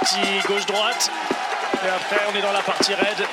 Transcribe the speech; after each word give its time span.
petit 0.00 0.48
gauche-droite. 0.48 1.10
Et 1.84 1.88
après, 1.88 2.20
on 2.32 2.36
est 2.36 2.42
dans 2.42 2.52
la 2.52 2.62
partie 2.62 2.94
raide 2.94 3.26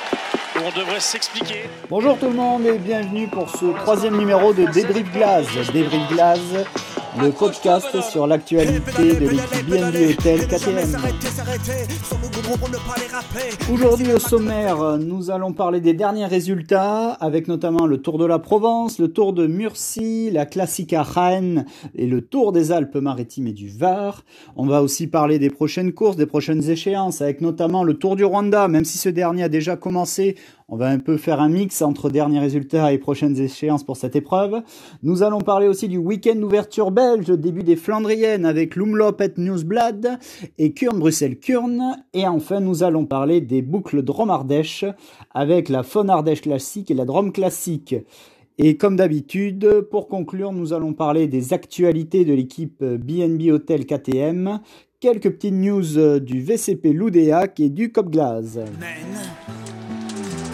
où 0.56 0.60
on 0.66 0.78
devrait 0.78 1.00
s'expliquer. 1.00 1.68
Bonjour 1.88 2.18
tout 2.18 2.26
le 2.26 2.34
monde 2.34 2.66
et 2.66 2.78
bienvenue 2.78 3.26
pour 3.26 3.48
ce 3.48 3.66
troisième 3.80 4.16
numéro 4.16 4.52
de 4.52 4.66
Débrief 4.66 5.10
Glace. 5.12 5.46
Débrief 5.72 6.08
Glace, 6.08 6.40
le 7.20 7.30
podcast 7.30 8.00
sur 8.02 8.26
l'actualité 8.26 9.14
de 9.14 9.28
l'équipe 9.28 9.66
BNB 9.68 10.18
Hotel 10.18 10.46
KTM. 10.46 10.96
Aujourd'hui 13.72 14.12
au 14.12 14.18
sommaire, 14.18 14.98
nous 14.98 15.30
allons 15.30 15.52
parler 15.52 15.80
des 15.80 15.94
derniers 15.94 16.26
résultats 16.26 17.10
avec 17.12 17.48
notamment 17.48 17.86
le 17.86 17.98
Tour 17.98 18.18
de 18.18 18.24
la 18.24 18.38
Provence, 18.38 18.98
le 18.98 19.12
Tour 19.12 19.32
de 19.32 19.46
Murcie, 19.46 20.30
la 20.30 20.46
Classica 20.46 21.02
Rennes 21.02 21.64
et 21.94 22.06
le 22.06 22.20
Tour 22.20 22.52
des 22.52 22.72
Alpes-Maritimes 22.72 23.48
et 23.48 23.52
du 23.52 23.68
Var. 23.68 24.24
On 24.56 24.66
va 24.66 24.82
aussi 24.82 25.06
parler 25.06 25.38
des 25.38 25.50
prochaines 25.50 25.92
courses, 25.92 26.16
des 26.16 26.26
prochaines 26.26 26.68
échéances 26.70 27.20
avec 27.20 27.40
notamment 27.40 27.84
le 27.84 27.94
Tour 27.94 28.16
du 28.16 28.24
Rwanda, 28.24 28.68
même 28.68 28.84
si 28.84 28.98
ce 28.98 29.08
dernier 29.08 29.44
a 29.44 29.48
déjà 29.48 29.76
commencé. 29.76 30.36
On 30.70 30.76
va 30.76 30.88
un 30.88 30.98
peu 30.98 31.16
faire 31.16 31.40
un 31.40 31.48
mix 31.48 31.80
entre 31.80 32.10
derniers 32.10 32.40
résultats 32.40 32.92
et 32.92 32.98
prochaines 32.98 33.40
échéances 33.40 33.84
pour 33.84 33.96
cette 33.96 34.16
épreuve. 34.16 34.60
Nous 35.02 35.22
allons 35.22 35.40
parler 35.40 35.66
aussi 35.66 35.88
du 35.88 35.96
week-end 35.96 36.34
d'ouverture 36.34 36.90
belge, 36.90 37.30
début 37.30 37.62
des 37.62 37.74
Flandriennes 37.74 38.44
avec 38.44 38.76
Lumlop 38.76 39.18
et 39.22 39.32
Newsblad 39.38 40.18
et 40.58 40.74
Kurn-Bruxelles-Kurn. 40.74 41.96
Et 42.12 42.26
enfin, 42.26 42.60
nous 42.60 42.82
allons 42.82 43.06
parler 43.06 43.40
des 43.40 43.62
boucles 43.62 44.02
Drôme-Ardèche 44.02 44.84
avec 45.32 45.70
la 45.70 45.82
Faune 45.82 46.10
Ardèche 46.10 46.42
classique 46.42 46.90
et 46.90 46.94
la 46.94 47.06
Drôme 47.06 47.32
classique. 47.32 47.94
Et 48.58 48.76
comme 48.76 48.96
d'habitude, 48.96 49.86
pour 49.90 50.06
conclure, 50.06 50.52
nous 50.52 50.74
allons 50.74 50.92
parler 50.92 51.28
des 51.28 51.54
actualités 51.54 52.26
de 52.26 52.34
l'équipe 52.34 52.84
BNB 52.84 53.52
Hotel 53.52 53.86
KTM, 53.86 54.60
quelques 55.00 55.30
petites 55.30 55.54
news 55.54 56.20
du 56.20 56.42
VCP 56.42 56.92
Loudéac 56.92 57.58
et 57.58 57.70
du 57.70 57.90
Cop 57.90 58.10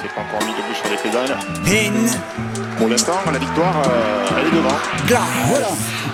Glaze 0.04 0.14
pas 0.14 0.20
encore 0.20 0.46
mis 0.46 0.52
debout 0.52 0.74
sur 0.74 0.90
les 0.90 0.96
pédales. 0.98 2.63
Pour 2.78 2.88
l'instant, 2.88 3.12
la 3.32 3.38
victoire, 3.38 3.82
euh, 3.86 4.40
elle 4.40 4.46
est 4.48 4.56
devant. 4.56 4.76
Voilà. 5.06 5.68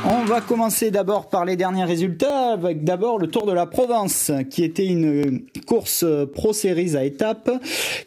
On 0.05 0.25
va 0.25 0.41
commencer 0.41 0.91
d'abord 0.91 1.29
par 1.29 1.45
les 1.45 1.57
derniers 1.57 1.85
résultats, 1.85 2.53
avec 2.53 2.85
d'abord 2.85 3.19
le 3.19 3.27
Tour 3.27 3.47
de 3.47 3.53
la 3.53 3.67
Provence, 3.67 4.33
qui 4.49 4.65
était 4.65 4.87
une 4.87 5.43
course 5.67 6.05
Pro 6.35 6.53
Series 6.53 6.97
à 6.97 7.05
étapes, 7.05 7.51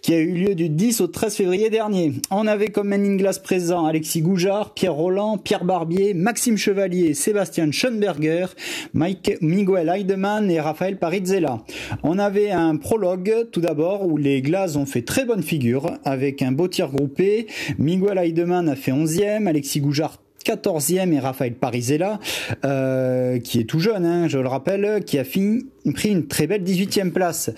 qui 0.02 0.14
a 0.14 0.18
eu 0.18 0.31
lieu 0.31 0.56
du 0.56 0.70
10 0.70 1.02
au 1.02 1.08
13 1.08 1.36
février 1.36 1.70
dernier. 1.70 2.14
On 2.31 2.48
avait 2.48 2.70
comme 2.70 2.90
main 2.90 3.16
glace 3.16 3.40
présent 3.40 3.86
Alexis 3.86 4.22
Goujard, 4.22 4.74
Pierre 4.74 4.94
Roland, 4.94 5.38
Pierre 5.38 5.66
Barbier, 5.66 6.14
Maxime 6.14 6.58
Chevalier, 6.58 7.14
Sébastien 7.14 7.72
Schoenberger, 7.72 8.48
Mike, 8.94 9.38
Miguel 9.42 9.90
Heidemann 9.90 10.50
et 10.50 10.59
Raphaël 10.59 10.98
Parizzella. 10.98 11.59
On 12.02 12.18
avait 12.18 12.50
un 12.50 12.76
prologue, 12.78 13.48
tout 13.52 13.62
d'abord, 13.62 14.08
où 14.08 14.18
les 14.18 14.42
glaces 14.42 14.76
ont 14.76 14.88
fait 14.88 15.04
très 15.04 15.26
bonne 15.26 15.44
figure, 15.44 15.92
avec 16.06 16.42
un 16.42 16.52
beau 16.52 16.68
tir 16.68 16.90
groupé. 16.90 17.48
Miguel 17.78 18.18
Heidemann 18.18 18.42
a 18.52 18.75
fait 18.75 18.91
11e, 18.91 19.47
Alexis 19.47 19.81
Goujard 19.81 20.19
14e 20.44 21.13
et 21.13 21.19
Raphaël 21.19 21.53
Parisella, 21.55 22.19
euh, 22.66 23.39
qui 23.39 23.59
est 23.59 23.63
tout 23.63 23.80
jeune, 23.80 24.05
hein, 24.05 24.27
je 24.27 24.38
le 24.38 24.47
rappelle, 24.47 25.03
qui 25.05 25.17
a 25.17 25.23
pris 25.23 26.09
une 26.09 26.27
très 26.27 26.47
belle 26.47 26.63
18e 26.63 27.11
place. 27.11 27.50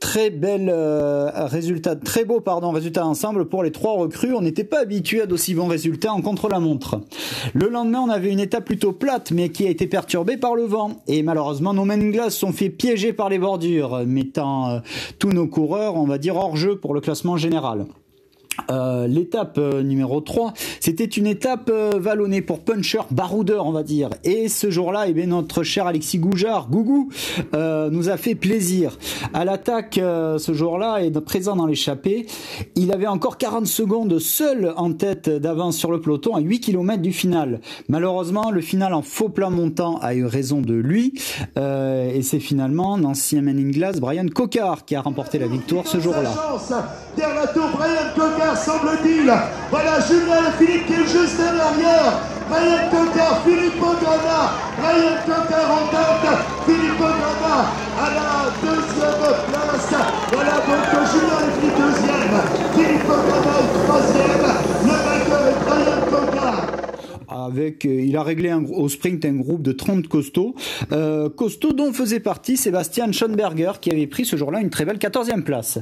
Très 0.00 0.28
bel 0.28 0.68
euh, 0.70 1.30
résultat, 1.46 1.96
très 1.96 2.26
beau 2.26 2.40
pardon 2.40 2.72
résultat 2.72 3.06
ensemble 3.06 3.46
pour 3.46 3.62
les 3.62 3.72
trois 3.72 3.92
recrues. 3.92 4.34
On 4.34 4.42
n'était 4.42 4.64
pas 4.64 4.80
habitué 4.80 5.22
à 5.22 5.26
d'aussi 5.26 5.54
bons 5.54 5.66
résultats 5.66 6.12
en 6.12 6.20
contre-la-montre. 6.20 7.00
Le 7.54 7.68
lendemain, 7.68 8.00
on 8.00 8.10
avait 8.10 8.30
une 8.30 8.40
étape 8.40 8.66
plutôt 8.66 8.92
plate, 8.92 9.30
mais 9.30 9.48
qui 9.48 9.66
a 9.66 9.70
été 9.70 9.86
perturbée 9.86 10.36
par 10.36 10.56
le 10.56 10.64
vent. 10.64 11.02
Et 11.06 11.22
malheureusement, 11.22 11.72
nos 11.72 11.86
main 11.86 11.96
glaces 11.96 12.36
sont 12.36 12.52
fait 12.52 12.68
piéger 12.68 13.14
par 13.14 13.30
les 13.30 13.38
bordures, 13.38 14.04
mettant 14.06 14.68
euh, 14.68 14.78
tous 15.18 15.30
nos 15.30 15.46
coureurs, 15.46 15.94
on 15.94 16.04
va 16.04 16.18
dire, 16.18 16.36
hors 16.36 16.56
jeu 16.56 16.76
pour 16.76 16.92
le 16.92 17.00
classement 17.00 17.38
général. 17.38 17.86
Euh, 18.70 19.06
l'étape 19.06 19.58
euh, 19.58 19.82
numéro 19.82 20.20
3, 20.20 20.54
c'était 20.80 21.04
une 21.04 21.26
étape 21.26 21.70
euh, 21.72 21.92
vallonnée 21.98 22.42
pour 22.42 22.60
puncher, 22.60 23.00
baroudeur 23.10 23.66
on 23.66 23.72
va 23.72 23.82
dire. 23.82 24.10
Et 24.24 24.48
ce 24.48 24.70
jour-là, 24.70 25.06
eh 25.08 25.12
bien, 25.12 25.26
notre 25.26 25.62
cher 25.62 25.86
Alexis 25.86 26.18
Goujard, 26.18 26.68
Gougou, 26.68 27.10
nous 27.52 28.08
a 28.08 28.16
fait 28.16 28.34
plaisir. 28.34 28.98
À 29.32 29.44
l'attaque 29.44 29.94
ce 29.94 30.52
jour-là 30.52 31.00
et 31.02 31.10
présent 31.10 31.56
dans 31.56 31.66
l'échappée, 31.66 32.26
il 32.76 32.92
avait 32.92 33.06
encore 33.06 33.38
40 33.38 33.66
secondes 33.66 34.18
seul 34.18 34.72
en 34.76 34.92
tête 34.92 35.28
d'avance 35.28 35.76
sur 35.76 35.90
le 35.90 36.00
peloton 36.00 36.34
à 36.34 36.40
8 36.40 36.60
km 36.60 37.00
du 37.00 37.12
final. 37.12 37.60
Malheureusement, 37.88 38.50
le 38.50 38.60
final 38.60 38.94
en 38.94 39.02
faux 39.02 39.28
plat 39.28 39.50
montant 39.50 39.98
a 39.98 40.14
eu 40.14 40.24
raison 40.24 40.60
de 40.60 40.74
lui. 40.74 41.14
et 41.56 42.22
c'est 42.22 42.40
finalement 42.40 42.96
l'ancien 42.96 43.42
Man 43.42 43.58
in 43.58 43.70
Glass, 43.70 44.00
Brian 44.00 44.26
Cocard, 44.28 44.84
qui 44.84 44.94
a 44.94 45.00
remporté 45.00 45.38
la 45.38 45.46
victoire 45.46 45.86
ce 45.86 46.00
jour-là 46.00 46.32
semble-t-il. 48.54 49.32
Voilà 49.70 50.00
Julien 50.06 50.52
Philippe 50.58 50.86
qui 50.86 50.92
est 50.92 51.08
juste 51.08 51.38
derrière. 51.38 52.20
Ryan 52.50 52.84
Cocker, 52.90 53.32
Philippe 53.44 53.82
Ogana. 53.82 54.40
Ryan 54.82 55.16
Cocker 55.24 55.66
en 55.70 55.84
tête. 55.88 56.38
Philippe 56.66 57.00
Ogana 57.00 57.56
à 57.96 58.06
la 58.18 58.30
deuxième 58.60 59.24
place. 59.48 59.94
Voilà 60.32 60.56
donc 60.66 60.84
Julien 61.12 61.42
Philippe 61.54 61.78
deuxième. 61.78 62.36
Philippe 62.74 63.08
est 63.08 63.68
troisième. 63.86 64.46
Le 64.84 65.13
avec, 67.28 67.84
euh, 67.84 68.02
il 68.02 68.16
a 68.16 68.22
réglé 68.22 68.50
un, 68.50 68.64
au 68.64 68.88
sprint 68.88 69.24
un 69.24 69.34
groupe 69.34 69.62
de 69.62 69.72
30 69.72 70.08
costauds, 70.08 70.54
euh, 70.92 71.28
costauds 71.28 71.72
dont 71.72 71.92
faisait 71.92 72.20
partie 72.20 72.56
Sébastien 72.56 73.10
Schoenberger 73.12 73.72
qui 73.80 73.90
avait 73.90 74.06
pris 74.06 74.24
ce 74.24 74.36
jour-là 74.36 74.60
une 74.60 74.70
très 74.70 74.84
belle 74.84 74.98
14e 74.98 75.42
place. 75.42 75.78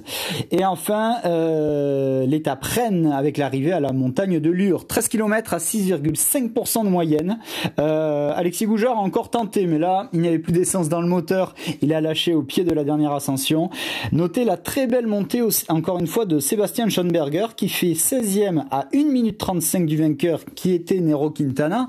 Et 0.50 0.64
enfin, 0.64 1.16
euh, 1.24 2.26
l'étape 2.26 2.64
Rennes 2.64 3.12
avec 3.12 3.36
l'arrivée 3.38 3.72
à 3.72 3.80
la 3.80 3.92
montagne 3.92 4.40
de 4.40 4.50
Lure, 4.50 4.86
13 4.86 5.08
km 5.08 5.54
à 5.54 5.58
6,5% 5.58 6.84
de 6.84 6.88
moyenne. 6.88 7.38
Euh, 7.78 8.32
Alexis 8.34 8.66
Goujard 8.66 8.98
a 8.98 9.00
encore 9.00 9.30
tenté, 9.30 9.66
mais 9.66 9.78
là, 9.78 10.08
il 10.12 10.20
n'y 10.20 10.28
avait 10.28 10.38
plus 10.38 10.52
d'essence 10.52 10.88
dans 10.88 11.00
le 11.00 11.08
moteur, 11.08 11.54
il 11.80 11.92
a 11.92 12.00
lâché 12.00 12.34
au 12.34 12.42
pied 12.42 12.64
de 12.64 12.72
la 12.72 12.84
dernière 12.84 13.12
ascension. 13.12 13.70
Notez 14.12 14.44
la 14.44 14.56
très 14.56 14.86
belle 14.86 15.06
montée, 15.06 15.42
encore 15.68 15.98
une 15.98 16.06
fois, 16.06 16.26
de 16.26 16.38
Sébastien 16.38 16.88
Schoenberger 16.88 17.46
qui 17.56 17.68
fait 17.68 17.92
16e 17.92 18.64
à 18.70 18.88
1 18.94 19.04
minute 19.10 19.38
35 19.38 19.86
du 19.86 19.96
vainqueur 19.96 20.40
qui 20.54 20.72
était 20.72 21.00
Nero 21.00 21.31
Quintana. 21.32 21.88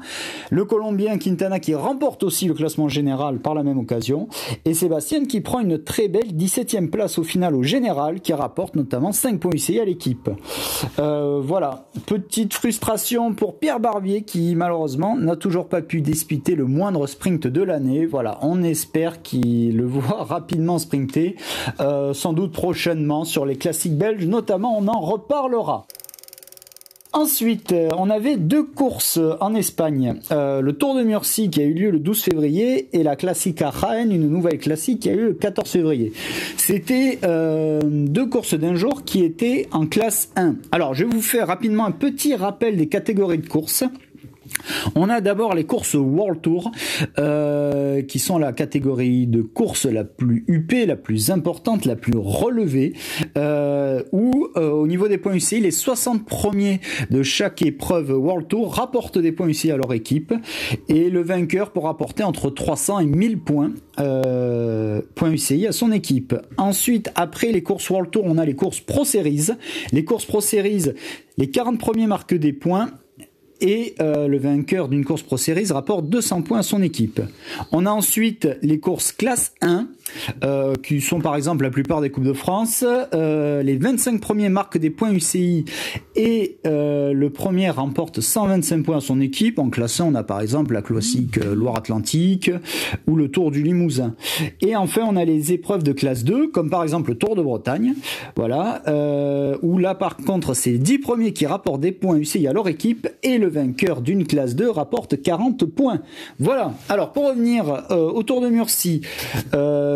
Le 0.49 0.65
Colombien 0.65 1.17
Quintana 1.17 1.59
qui 1.59 1.75
remporte 1.75 2.23
aussi 2.23 2.47
le 2.47 2.53
classement 2.53 2.87
général 2.87 3.39
par 3.39 3.53
la 3.53 3.63
même 3.63 3.77
occasion. 3.77 4.27
Et 4.65 4.73
Sébastien 4.73 5.25
qui 5.25 5.41
prend 5.41 5.59
une 5.59 5.83
très 5.83 6.07
belle 6.07 6.33
17e 6.33 6.89
place 6.89 7.17
au 7.17 7.23
final 7.23 7.55
au 7.55 7.63
général 7.63 8.21
qui 8.21 8.33
rapporte 8.33 8.75
notamment 8.75 9.11
5 9.11 9.39
points 9.39 9.51
UCI 9.53 9.79
à 9.79 9.85
l'équipe. 9.85 10.29
Euh, 10.99 11.41
voilà, 11.43 11.85
petite 12.05 12.53
frustration 12.53 13.33
pour 13.33 13.59
Pierre 13.59 13.79
Barbier 13.79 14.23
qui 14.23 14.55
malheureusement 14.55 15.17
n'a 15.17 15.35
toujours 15.35 15.67
pas 15.67 15.81
pu 15.81 16.01
disputer 16.01 16.55
le 16.55 16.65
moindre 16.65 17.07
sprint 17.07 17.47
de 17.47 17.61
l'année. 17.61 18.05
Voilà, 18.05 18.39
on 18.41 18.63
espère 18.63 19.21
qu'il 19.21 19.77
le 19.77 19.85
voit 19.85 20.23
rapidement 20.23 20.79
sprinter, 20.79 21.35
euh, 21.79 22.13
sans 22.13 22.33
doute 22.33 22.51
prochainement 22.51 23.25
sur 23.25 23.45
les 23.45 23.55
classiques 23.55 23.97
belges, 23.97 24.25
notamment 24.25 24.77
on 24.77 24.87
en 24.87 24.99
reparlera. 24.99 25.85
Ensuite, 27.13 27.73
euh, 27.73 27.89
on 27.95 28.09
avait 28.09 28.37
deux 28.37 28.63
courses 28.63 29.19
en 29.39 29.53
Espagne. 29.53 30.15
Euh, 30.31 30.61
le 30.61 30.73
Tour 30.73 30.95
de 30.95 31.03
Murcie 31.03 31.51
qui 31.51 31.61
a 31.61 31.63
eu 31.63 31.73
lieu 31.73 31.91
le 31.91 31.99
12 31.99 32.23
février 32.23 32.89
et 32.91 33.03
la 33.03 33.15
Classica 33.15 33.71
Jaén, 33.71 34.11
une 34.11 34.27
nouvelle 34.27 34.57
classique 34.57 35.01
qui 35.01 35.09
a 35.09 35.13
eu 35.13 35.17
lieu 35.17 35.27
le 35.27 35.33
14 35.33 35.69
février. 35.69 36.11
C'était 36.57 37.19
euh, 37.23 37.81
deux 37.83 38.25
courses 38.25 38.55
d'un 38.55 38.73
jour 38.73 39.03
qui 39.05 39.23
étaient 39.23 39.67
en 39.71 39.85
classe 39.85 40.31
1. 40.35 40.55
Alors, 40.71 40.95
je 40.95 41.05
vais 41.05 41.11
vous 41.11 41.21
faire 41.21 41.45
rapidement 41.45 41.85
un 41.85 41.91
petit 41.91 42.33
rappel 42.33 42.77
des 42.77 42.87
catégories 42.87 43.37
de 43.37 43.47
courses. 43.47 43.83
On 44.95 45.09
a 45.09 45.21
d'abord 45.21 45.55
les 45.55 45.65
courses 45.65 45.95
World 45.95 46.41
Tour, 46.41 46.71
euh, 47.19 48.01
qui 48.01 48.19
sont 48.19 48.37
la 48.37 48.53
catégorie 48.53 49.27
de 49.27 49.41
course 49.41 49.85
la 49.85 50.03
plus 50.03 50.43
huppée, 50.47 50.85
la 50.85 50.95
plus 50.95 51.31
importante, 51.31 51.85
la 51.85 51.95
plus 51.95 52.17
relevée, 52.17 52.93
euh, 53.37 54.03
où 54.11 54.47
euh, 54.55 54.69
au 54.69 54.87
niveau 54.87 55.07
des 55.07 55.17
points 55.17 55.33
UCI, 55.33 55.59
les 55.59 55.71
60 55.71 56.25
premiers 56.25 56.79
de 57.09 57.23
chaque 57.23 57.61
épreuve 57.61 58.11
World 58.11 58.47
Tour 58.47 58.73
rapportent 58.73 59.17
des 59.17 59.31
points 59.31 59.47
UCI 59.47 59.71
à 59.71 59.77
leur 59.77 59.93
équipe, 59.93 60.33
et 60.89 61.09
le 61.09 61.21
vainqueur 61.21 61.71
pourra 61.71 61.91
apporter 61.91 62.23
entre 62.23 62.49
300 62.49 62.99
et 62.99 63.05
1000 63.05 63.39
points, 63.39 63.71
points 63.95 65.31
UCI 65.31 65.67
à 65.67 65.71
son 65.71 65.91
équipe. 65.91 66.35
Ensuite, 66.57 67.11
après 67.15 67.51
les 67.51 67.63
courses 67.63 67.89
World 67.89 68.11
Tour, 68.11 68.23
on 68.25 68.37
a 68.37 68.45
les 68.45 68.55
courses 68.55 68.79
Pro 68.79 69.05
Series. 69.05 69.47
Les 69.91 70.03
courses 70.03 70.25
Pro 70.25 70.41
Series, 70.41 70.85
les 71.37 71.49
40 71.49 71.79
premiers 71.79 72.07
marquent 72.07 72.35
des 72.35 72.53
points 72.53 72.89
et 73.61 73.95
euh, 73.99 74.27
le 74.27 74.37
vainqueur 74.37 74.87
d'une 74.89 75.05
course 75.05 75.23
Pro 75.23 75.37
Series 75.37 75.71
rapporte 75.71 76.07
200 76.07 76.41
points 76.41 76.59
à 76.59 76.63
son 76.63 76.81
équipe. 76.81 77.21
On 77.71 77.85
a 77.85 77.91
ensuite 77.91 78.47
les 78.61 78.79
courses 78.79 79.11
classe 79.11 79.53
1 79.61 79.87
euh, 80.43 80.75
qui 80.75 81.01
sont 81.01 81.19
par 81.19 81.35
exemple 81.35 81.63
la 81.63 81.69
plupart 81.69 82.01
des 82.01 82.09
Coupes 82.09 82.23
de 82.23 82.33
France. 82.33 82.83
Euh, 83.13 83.63
les 83.63 83.77
25 83.77 84.19
premiers 84.19 84.49
marquent 84.49 84.77
des 84.77 84.89
points 84.89 85.11
UCI 85.11 85.65
et 86.15 86.57
euh, 86.65 87.13
le 87.13 87.29
premier 87.29 87.69
remporte 87.69 88.19
125 88.19 88.83
points 88.83 88.97
à 88.97 89.01
son 89.01 89.21
équipe. 89.21 89.59
En 89.59 89.69
classant, 89.69 90.09
on 90.11 90.15
a 90.15 90.23
par 90.23 90.41
exemple 90.41 90.73
la 90.73 90.81
classique 90.81 91.37
Loire-Atlantique 91.37 92.51
ou 93.07 93.15
le 93.15 93.29
Tour 93.29 93.51
du 93.51 93.63
Limousin. 93.63 94.15
Et 94.61 94.75
enfin, 94.75 95.03
on 95.07 95.15
a 95.15 95.25
les 95.25 95.53
épreuves 95.53 95.83
de 95.83 95.93
classe 95.93 96.23
2, 96.23 96.49
comme 96.49 96.69
par 96.69 96.83
exemple 96.83 97.11
le 97.11 97.17
Tour 97.17 97.35
de 97.35 97.41
Bretagne. 97.41 97.93
Voilà, 98.35 98.81
où 99.61 99.77
là 99.77 99.95
par 99.95 100.17
contre, 100.17 100.53
c'est 100.53 100.71
les 100.71 100.77
10 100.77 100.99
premiers 100.99 101.33
qui 101.33 101.45
rapportent 101.45 101.81
des 101.81 101.91
points 101.91 102.17
UCI 102.17 102.47
à 102.47 102.53
leur 102.53 102.67
équipe 102.67 103.07
et 103.23 103.37
le 103.37 103.47
vainqueur 103.47 104.01
d'une 104.01 104.25
classe 104.25 104.55
2 104.55 104.69
rapporte 104.69 105.21
40 105.21 105.65
points. 105.65 106.01
Voilà. 106.39 106.73
Alors 106.89 107.11
pour 107.11 107.27
revenir 107.27 107.85
au 107.89 108.23
Tour 108.23 108.41
de 108.41 108.49
Murcie, 108.49 109.01
euh, 109.53 109.92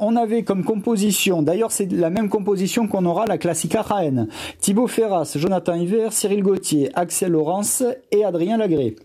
on 0.00 0.16
avait 0.16 0.42
comme 0.42 0.64
composition, 0.64 1.42
d'ailleurs 1.42 1.72
c'est 1.72 1.90
la 1.90 2.10
même 2.10 2.28
composition 2.28 2.86
qu'on 2.86 3.04
aura 3.06 3.26
la 3.26 3.38
Classica 3.38 3.82
Raen. 3.82 4.26
Thibaut 4.60 4.86
Ferras, 4.86 5.32
Jonathan 5.36 5.74
Hiver, 5.74 6.12
Cyril 6.12 6.42
Gauthier, 6.42 6.90
Axel 6.94 7.32
Laurence 7.32 7.82
et 8.10 8.24
Adrien 8.24 8.56
Lagré. 8.56 8.96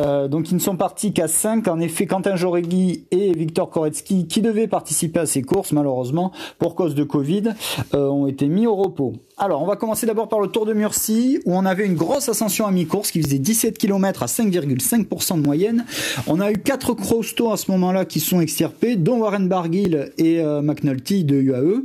Euh, 0.00 0.28
donc 0.28 0.50
ils 0.50 0.54
ne 0.54 0.60
sont 0.60 0.76
partis 0.76 1.12
qu'à 1.12 1.28
5. 1.28 1.68
En 1.68 1.80
effet, 1.80 2.06
Quentin 2.06 2.36
Joregui 2.36 3.04
et 3.10 3.32
Victor 3.32 3.70
Koretsky, 3.70 4.26
qui 4.26 4.42
devaient 4.42 4.68
participer 4.68 5.20
à 5.20 5.26
ces 5.26 5.42
courses, 5.42 5.72
malheureusement, 5.72 6.32
pour 6.58 6.74
cause 6.74 6.94
de 6.94 7.04
Covid, 7.04 7.54
euh, 7.94 8.08
ont 8.08 8.26
été 8.26 8.48
mis 8.48 8.66
au 8.66 8.76
repos. 8.76 9.14
Alors, 9.40 9.62
on 9.62 9.66
va 9.66 9.76
commencer 9.76 10.04
d'abord 10.04 10.28
par 10.28 10.40
le 10.40 10.48
Tour 10.48 10.66
de 10.66 10.72
Murcie, 10.72 11.38
où 11.44 11.54
on 11.54 11.64
avait 11.64 11.86
une 11.86 11.94
grosse 11.94 12.28
ascension 12.28 12.66
à 12.66 12.72
mi-course 12.72 13.12
qui 13.12 13.22
faisait 13.22 13.38
17 13.38 13.78
km 13.78 14.24
à 14.24 14.26
5,5% 14.26 15.40
de 15.40 15.46
moyenne. 15.46 15.84
On 16.26 16.40
a 16.40 16.50
eu 16.50 16.56
quatre 16.56 16.92
crostaux 16.92 17.52
à 17.52 17.56
ce 17.56 17.70
moment-là 17.70 18.04
qui 18.04 18.18
sont 18.18 18.40
extirpés, 18.40 18.96
dont 18.96 19.18
Warren 19.18 19.46
Barguil 19.46 20.10
et 20.18 20.40
euh, 20.40 20.60
McNulty 20.60 21.22
de 21.22 21.36
UAE, 21.36 21.82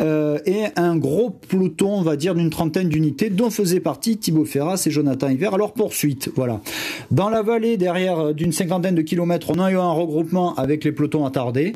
euh, 0.00 0.38
et 0.46 0.68
un 0.76 0.96
gros 0.96 1.28
peloton, 1.28 1.98
on 1.98 2.00
va 2.00 2.16
dire, 2.16 2.34
d'une 2.34 2.48
trentaine 2.48 2.88
d'unités, 2.88 3.28
dont 3.28 3.50
faisaient 3.50 3.80
partie 3.80 4.16
Thibaut 4.16 4.46
Ferras 4.46 4.82
et 4.86 4.90
Jonathan 4.90 5.28
Hiver 5.28 5.52
à 5.52 5.58
leur 5.58 5.74
poursuite. 5.74 6.30
Voilà. 6.34 6.62
Dans 7.10 7.28
la 7.28 7.42
vallée, 7.42 7.76
derrière 7.76 8.20
euh, 8.20 8.32
d'une 8.32 8.52
cinquantaine 8.52 8.94
de 8.94 9.02
kilomètres, 9.02 9.50
on 9.50 9.60
a 9.60 9.70
eu 9.70 9.76
un 9.76 9.92
regroupement 9.92 10.54
avec 10.54 10.82
les 10.82 10.92
pelotons 10.92 11.26
attardés, 11.26 11.74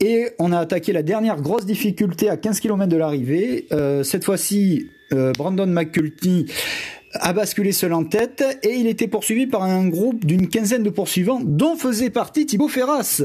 et 0.00 0.26
on 0.38 0.52
a 0.52 0.58
attaqué 0.58 0.92
la 0.92 1.02
dernière 1.02 1.40
grosse 1.40 1.64
difficulté 1.64 2.28
à 2.28 2.36
15 2.36 2.60
km 2.60 2.90
de 2.90 2.96
l'arrivée. 2.98 3.66
cette 4.02 4.24
fois-ci, 4.24 4.49
euh, 5.12 5.32
Brandon 5.32 5.66
McCulty 5.66 6.46
a 7.14 7.32
basculé 7.32 7.72
seul 7.72 7.92
en 7.92 8.04
tête 8.04 8.44
et 8.62 8.74
il 8.74 8.86
était 8.86 9.08
poursuivi 9.08 9.46
par 9.46 9.62
un 9.62 9.88
groupe 9.88 10.24
d'une 10.24 10.48
quinzaine 10.48 10.82
de 10.82 10.90
poursuivants 10.90 11.40
dont 11.42 11.76
faisait 11.76 12.10
partie 12.10 12.46
Thibaut 12.46 12.68
Ferras. 12.68 13.22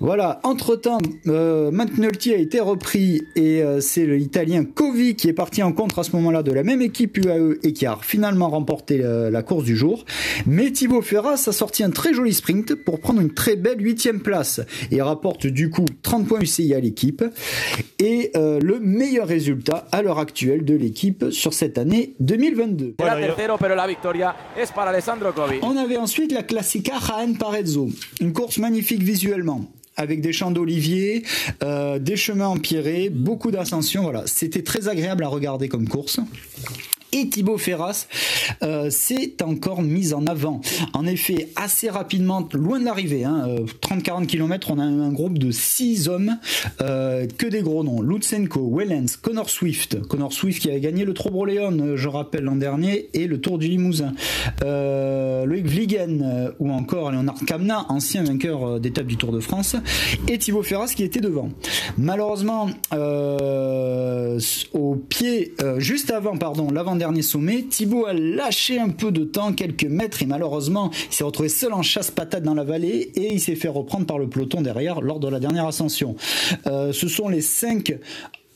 Voilà, 0.00 0.40
entre-temps, 0.42 0.98
euh, 1.26 1.70
a 1.70 2.36
été 2.36 2.60
repris 2.60 3.22
et 3.36 3.62
euh, 3.62 3.80
c'est 3.80 4.06
l'Italien 4.06 4.64
Covi 4.64 5.14
qui 5.14 5.28
est 5.28 5.32
parti 5.32 5.62
en 5.62 5.72
contre 5.72 6.00
à 6.00 6.04
ce 6.04 6.14
moment-là 6.16 6.42
de 6.42 6.52
la 6.52 6.62
même 6.62 6.82
équipe 6.82 7.16
UAE 7.18 7.58
et 7.62 7.72
qui 7.72 7.86
a 7.86 7.98
finalement 8.00 8.48
remporté 8.48 9.00
euh, 9.02 9.30
la 9.30 9.42
course 9.42 9.64
du 9.64 9.76
jour. 9.76 10.04
Mais 10.46 10.70
Thibaut 10.70 11.02
Ferras 11.02 11.44
a 11.46 11.52
sorti 11.52 11.82
un 11.84 11.90
très 11.90 12.12
joli 12.12 12.34
sprint 12.34 12.74
pour 12.74 13.00
prendre 13.00 13.20
une 13.20 13.32
très 13.32 13.56
belle 13.56 13.80
huitième 13.80 14.20
place 14.20 14.60
et 14.90 15.00
rapporte 15.00 15.46
du 15.46 15.70
coup 15.70 15.86
30 16.02 16.26
points 16.26 16.40
UCI 16.40 16.74
à 16.74 16.80
l'équipe 16.80 17.24
et 17.98 18.30
euh, 18.36 18.58
le 18.60 18.80
meilleur 18.80 19.26
résultat 19.26 19.86
à 19.92 20.02
l'heure 20.02 20.18
actuelle 20.18 20.64
de 20.64 20.74
l'équipe 20.74 21.26
sur 21.30 21.52
cette 21.52 21.78
année 21.78 22.14
2022. 22.20 22.94
On 25.62 25.76
avait 25.76 25.96
ensuite 25.96 26.32
la 26.32 26.42
Classica 26.42 26.94
Jaén 26.98 27.36
Parezzo, 27.36 27.88
une 28.20 28.32
course 28.32 28.58
magnifique 28.58 29.02
visuellement 29.02 29.66
avec 29.96 30.20
des 30.20 30.32
champs 30.32 30.50
d'oliviers, 30.50 31.24
euh, 31.62 31.98
des 31.98 32.16
chemins 32.16 32.48
empierrés, 32.48 33.10
beaucoup 33.10 33.50
d'ascensions. 33.50 34.02
Voilà, 34.02 34.22
c'était 34.26 34.62
très 34.62 34.88
agréable 34.88 35.24
à 35.24 35.28
regarder 35.28 35.68
comme 35.68 35.88
course 35.88 36.20
et 37.12 37.28
Thibaut 37.28 37.58
Ferras 37.58 38.06
euh, 38.62 38.90
s'est 38.90 39.36
encore 39.42 39.82
mis 39.82 40.12
en 40.12 40.26
avant. 40.26 40.60
En 40.92 41.06
effet, 41.06 41.48
assez 41.56 41.88
rapidement, 41.90 42.46
loin 42.52 42.78
de 42.80 42.84
l'arrivée, 42.84 43.24
hein, 43.24 43.46
30-40 43.82 44.22
euh, 44.22 44.26
km, 44.26 44.70
on 44.70 44.78
a 44.78 44.84
un 44.84 45.12
groupe 45.12 45.38
de 45.38 45.50
6 45.50 46.08
hommes, 46.08 46.38
euh, 46.80 47.26
que 47.38 47.46
des 47.46 47.62
gros 47.62 47.82
noms. 47.84 48.02
Lutsenko, 48.02 48.70
Wellens, 48.76 49.16
Connor 49.20 49.50
Swift, 49.50 50.00
Connor 50.02 50.32
Swift 50.32 50.62
qui 50.62 50.70
avait 50.70 50.80
gagné 50.80 51.04
le 51.04 51.14
Trobroléon, 51.14 51.96
je 51.96 52.08
rappelle, 52.08 52.44
l'an 52.44 52.56
dernier, 52.56 53.10
et 53.14 53.26
le 53.26 53.40
Tour 53.40 53.58
du 53.58 53.68
Limousin. 53.68 54.12
Loïc 54.62 55.66
Vliegen, 55.66 56.52
ou 56.58 56.70
encore 56.70 57.10
Leonard 57.10 57.44
Kamna, 57.46 57.86
ancien 57.88 58.22
vainqueur 58.22 58.78
d'étape 58.80 59.06
du 59.06 59.16
Tour 59.16 59.32
de 59.32 59.40
France, 59.40 59.76
et 60.28 60.38
Thibaut 60.38 60.62
Ferras 60.62 60.92
qui 60.94 61.02
était 61.02 61.20
devant. 61.20 61.50
Malheureusement, 61.98 62.68
au 64.72 64.94
pied, 65.08 65.54
juste 65.78 66.10
avant, 66.10 66.36
pardon, 66.36 66.70
l'avant 66.70 66.96
dernier 67.00 67.22
sommet, 67.22 67.62
Thibaut 67.62 68.04
a 68.04 68.12
lâché 68.12 68.78
un 68.78 68.90
peu 68.90 69.10
de 69.10 69.24
temps, 69.24 69.54
quelques 69.54 69.84
mètres, 69.84 70.22
et 70.22 70.26
malheureusement, 70.26 70.90
il 71.10 71.14
s'est 71.14 71.24
retrouvé 71.24 71.48
seul 71.48 71.72
en 71.72 71.82
chasse-patate 71.82 72.42
dans 72.42 72.54
la 72.54 72.62
vallée 72.62 73.10
et 73.14 73.32
il 73.32 73.40
s'est 73.40 73.56
fait 73.56 73.68
reprendre 73.68 74.04
par 74.04 74.18
le 74.18 74.28
peloton 74.28 74.60
derrière 74.60 75.00
lors 75.00 75.18
de 75.18 75.26
la 75.26 75.40
dernière 75.40 75.66
ascension. 75.66 76.14
Euh, 76.66 76.92
ce 76.92 77.08
sont 77.08 77.28
les 77.30 77.40
cinq 77.40 77.98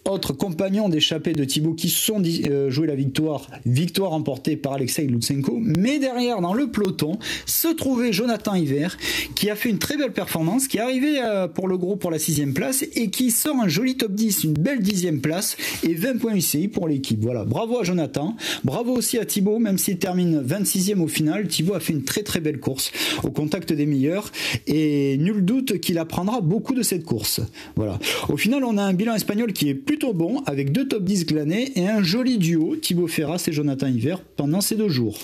autres 0.08 0.32
compagnons 0.32 0.88
d'échappée 0.88 1.32
de 1.32 1.44
Thibaut 1.44 1.74
qui 1.74 1.88
sont 1.88 2.22
euh, 2.24 2.70
joués 2.70 2.86
la 2.86 2.94
victoire, 2.94 3.48
victoire 3.64 4.10
remportée 4.10 4.56
par 4.56 4.74
Alexei 4.74 5.04
Lutsenko. 5.04 5.58
Mais 5.58 5.98
derrière, 5.98 6.40
dans 6.40 6.54
le 6.54 6.70
peloton, 6.70 7.18
se 7.46 7.68
trouvait 7.68 8.12
Jonathan 8.12 8.54
Hiver 8.54 8.96
qui 9.34 9.50
a 9.50 9.56
fait 9.56 9.70
une 9.70 9.78
très 9.78 9.96
belle 9.96 10.12
performance, 10.12 10.68
qui 10.68 10.76
est 10.76 10.80
arrivé 10.80 11.20
euh, 11.22 11.48
pour 11.48 11.68
le 11.68 11.78
groupe 11.78 12.00
pour 12.00 12.10
la 12.10 12.18
sixième 12.18 12.54
place 12.54 12.84
et 12.94 13.10
qui 13.10 13.30
sort 13.30 13.56
un 13.56 13.68
joli 13.68 13.96
top 13.96 14.12
10, 14.12 14.44
une 14.44 14.54
belle 14.54 14.80
dixième 14.80 15.20
place 15.20 15.56
et 15.82 15.94
20 15.94 16.18
points 16.18 16.34
UCI 16.34 16.68
pour 16.68 16.88
l'équipe. 16.88 17.20
Voilà, 17.20 17.44
bravo 17.44 17.80
à 17.80 17.84
Jonathan, 17.84 18.36
bravo 18.62 18.92
aussi 18.92 19.18
à 19.18 19.24
Thibaut, 19.24 19.58
même 19.58 19.78
s'il 19.78 19.98
termine 19.98 20.42
26e 20.42 21.00
au 21.00 21.08
final, 21.08 21.48
Thibaut 21.48 21.74
a 21.74 21.80
fait 21.80 21.92
une 21.92 22.04
très 22.04 22.22
très 22.22 22.40
belle 22.40 22.60
course 22.60 22.92
au 23.22 23.30
contact 23.30 23.72
des 23.72 23.86
meilleurs 23.86 24.30
et 24.66 25.16
nul 25.18 25.44
doute 25.44 25.78
qu'il 25.78 25.98
apprendra 25.98 26.40
beaucoup 26.40 26.74
de 26.74 26.82
cette 26.82 27.04
course. 27.04 27.40
Voilà. 27.76 27.98
Au 28.28 28.36
final, 28.36 28.64
on 28.64 28.76
a 28.76 28.82
un 28.82 28.92
bilan 28.92 29.14
espagnol 29.14 29.52
qui 29.52 29.68
est 29.68 29.74
plus 29.74 29.94
plutôt 29.94 30.12
bon 30.12 30.43
avec 30.46 30.73
deux 30.73 30.88
top 30.88 31.05
10 31.05 31.25
glanés 31.25 31.70
et 31.76 31.88
un 31.88 32.02
joli 32.02 32.37
duo 32.37 32.75
Thibaut 32.75 33.06
Ferras 33.06 33.44
et 33.46 33.52
Jonathan 33.52 33.87
Hiver 33.87 34.20
pendant 34.37 34.61
ces 34.61 34.75
deux 34.75 34.88
jours. 34.88 35.20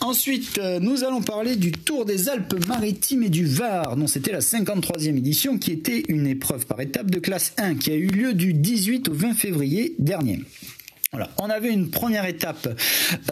Ensuite, 0.00 0.56
euh, 0.56 0.80
nous 0.80 1.04
allons 1.04 1.20
parler 1.20 1.56
du 1.56 1.72
Tour 1.72 2.06
des 2.06 2.30
Alpes-Maritimes 2.30 3.24
et 3.24 3.28
du 3.28 3.44
Var, 3.44 3.96
dont 3.96 4.06
c'était 4.06 4.32
la 4.32 4.40
53e 4.40 5.14
édition, 5.14 5.58
qui 5.58 5.72
était 5.72 6.04
une 6.08 6.26
épreuve 6.26 6.64
par 6.64 6.80
étape 6.80 7.10
de 7.10 7.18
classe 7.18 7.52
1, 7.58 7.74
qui 7.74 7.90
a 7.90 7.96
eu 7.96 8.06
lieu 8.06 8.32
du 8.32 8.54
18 8.54 9.10
au 9.10 9.12
20 9.12 9.34
février 9.34 9.94
dernier. 9.98 10.38
On 11.38 11.50
avait 11.50 11.72
une 11.72 11.90
première 11.90 12.24
étape 12.24 12.68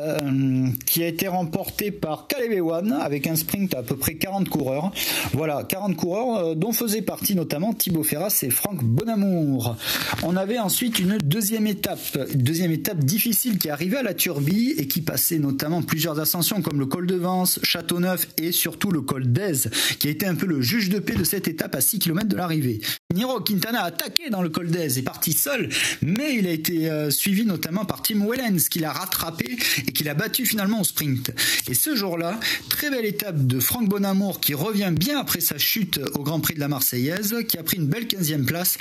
euh, 0.01 0.67
qui 0.85 1.05
a 1.05 1.07
été 1.07 1.29
remportée 1.29 1.93
par 1.93 2.27
Caleb 2.27 2.51
Ewan 2.51 2.93
avec 2.93 3.29
un 3.29 3.37
sprint 3.37 3.73
à, 3.75 3.85
peu 3.85 3.97
près 3.97 4.15
40 4.17 4.49
coureurs. 4.49 4.91
Voilà, 5.33 5.63
40 5.63 5.95
coureurs 5.95 6.39
euh, 6.39 6.55
dont 6.57 6.73
faisaient 6.73 7.03
partie 7.03 7.37
notamment 7.37 7.73
Thibaut 7.73 8.03
Ferras 8.03 8.37
et 8.43 8.51
Franck 8.51 8.83
Bonamour. 8.83 9.77
On 10.25 10.37
avait 10.37 10.59
ensuite 10.59 10.99
une 10.99 11.19
deuxième 11.19 11.69
étape, 11.69 12.19
deuxième 12.35 12.73
étape 12.73 12.99
difficile 12.99 13.59
qui 13.59 13.71
arrivait 13.71 13.99
à 13.99 14.03
la 14.03 14.15
Turbie 14.15 14.75
et 14.77 14.89
qui 14.89 15.01
passait 15.01 15.39
notamment 15.39 15.83
plusieurs 15.83 16.19
ascensions 16.19 16.63
comme 16.63 16.81
le 16.81 16.87
col 16.87 17.07
de 17.07 17.15
Vence, 17.15 17.61
Châteauneuf 17.63 18.27
et 18.39 18.51
surtout 18.51 18.91
le 18.91 19.03
col 19.03 19.33
d'Aise 19.33 19.71
qui 20.01 20.09
a 20.09 20.11
été 20.11 20.27
un 20.27 20.35
peu 20.35 20.47
le 20.47 20.61
juge 20.63 20.89
de 20.89 20.99
paix 20.99 21.15
de 21.15 21.23
cette 21.25 21.47
étape 21.47 21.77
à 21.77 21.81
6 21.81 22.01
km 22.01 22.27
de 22.27 22.37
l'arrivée. 22.37 22.81
Niro 23.15 23.41
Quintana 23.41 23.85
a 23.85 23.87
attaqué 23.87 24.29
dans 24.29 24.43
le 24.43 24.51
col 24.51 24.71
d'Aise, 24.71 24.99
est 24.99 25.03
parti 25.03 25.33
seul, 25.33 25.71
mais 26.03 26.37
il 26.37 26.47
a 26.47 26.51
été 26.51 26.91
euh, 26.91 27.11
suivi 27.11 27.47
notamment 27.47 27.87
par 27.87 28.03
Tim 28.03 28.23
Wellens 28.29 28.69
qui 28.71 28.81
l'a 28.81 28.93
rattrapé 28.93 29.57
et 29.87 29.93
qui 29.93 30.05
l'a 30.05 30.13
battu 30.13 30.45
finalement 30.45 30.83
au 30.83 30.85
sprint. 30.85 31.31
Et 31.71 31.73
ce 31.73 31.97
jour-là, 31.97 32.39
très 32.69 32.91
belle 32.91 33.07
étape 33.07 33.47
de 33.47 33.61
Franck 33.61 33.89
Bonamour 33.89 34.41
qui 34.41 34.53
revient 34.53 34.93
bien 34.93 35.19
après 35.19 35.41
sa 35.41 35.57
chute 35.57 35.99
au 36.17 36.23
Grand 36.23 36.41
Prix 36.41 36.57
de 36.57 36.61
la 36.61 36.69
Marseillaise, 36.69 37.35
qui 37.49 37.57
a 37.57 37.63
pris 37.63 37.79
une 37.79 37.87
belle 37.87 38.05
15e 38.05 38.45
place 38.45 38.77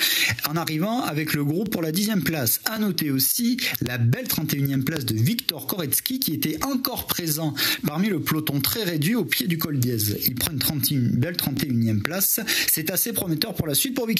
en 0.49 0.57
arrivant 0.57 1.03
avec 1.03 1.33
le 1.33 1.45
groupe 1.45 1.69
pour 1.69 1.81
la 1.81 1.93
10e 1.93 2.21
place. 2.21 2.59
À 2.65 2.79
noter 2.79 3.11
aussi 3.11 3.55
la 3.79 3.97
belle 3.97 4.27
31e 4.27 4.83
place 4.83 5.05
de 5.05 5.15
Victor 5.15 5.67
Koretsky 5.67 6.19
qui 6.19 6.33
était 6.33 6.61
encore 6.65 7.07
présent 7.07 7.53
parmi 7.85 8.09
le 8.09 8.19
peloton 8.19 8.59
très 8.59 8.83
réduit 8.83 9.15
au 9.15 9.23
pied 9.23 9.47
du 9.47 9.57
col 9.57 9.79
d'Aise. 9.79 10.17
Il 10.25 10.35
prend 10.35 10.51
une, 10.91 11.11
belle 11.11 11.37
31e 11.37 12.01
place. 12.01 12.41
C'est 12.69 12.91
assez 12.91 13.13
prometteur 13.13 13.53
pour 13.53 13.67
la 13.67 13.73
suite 13.73 13.95
pour 13.95 14.05
Victor 14.05 14.16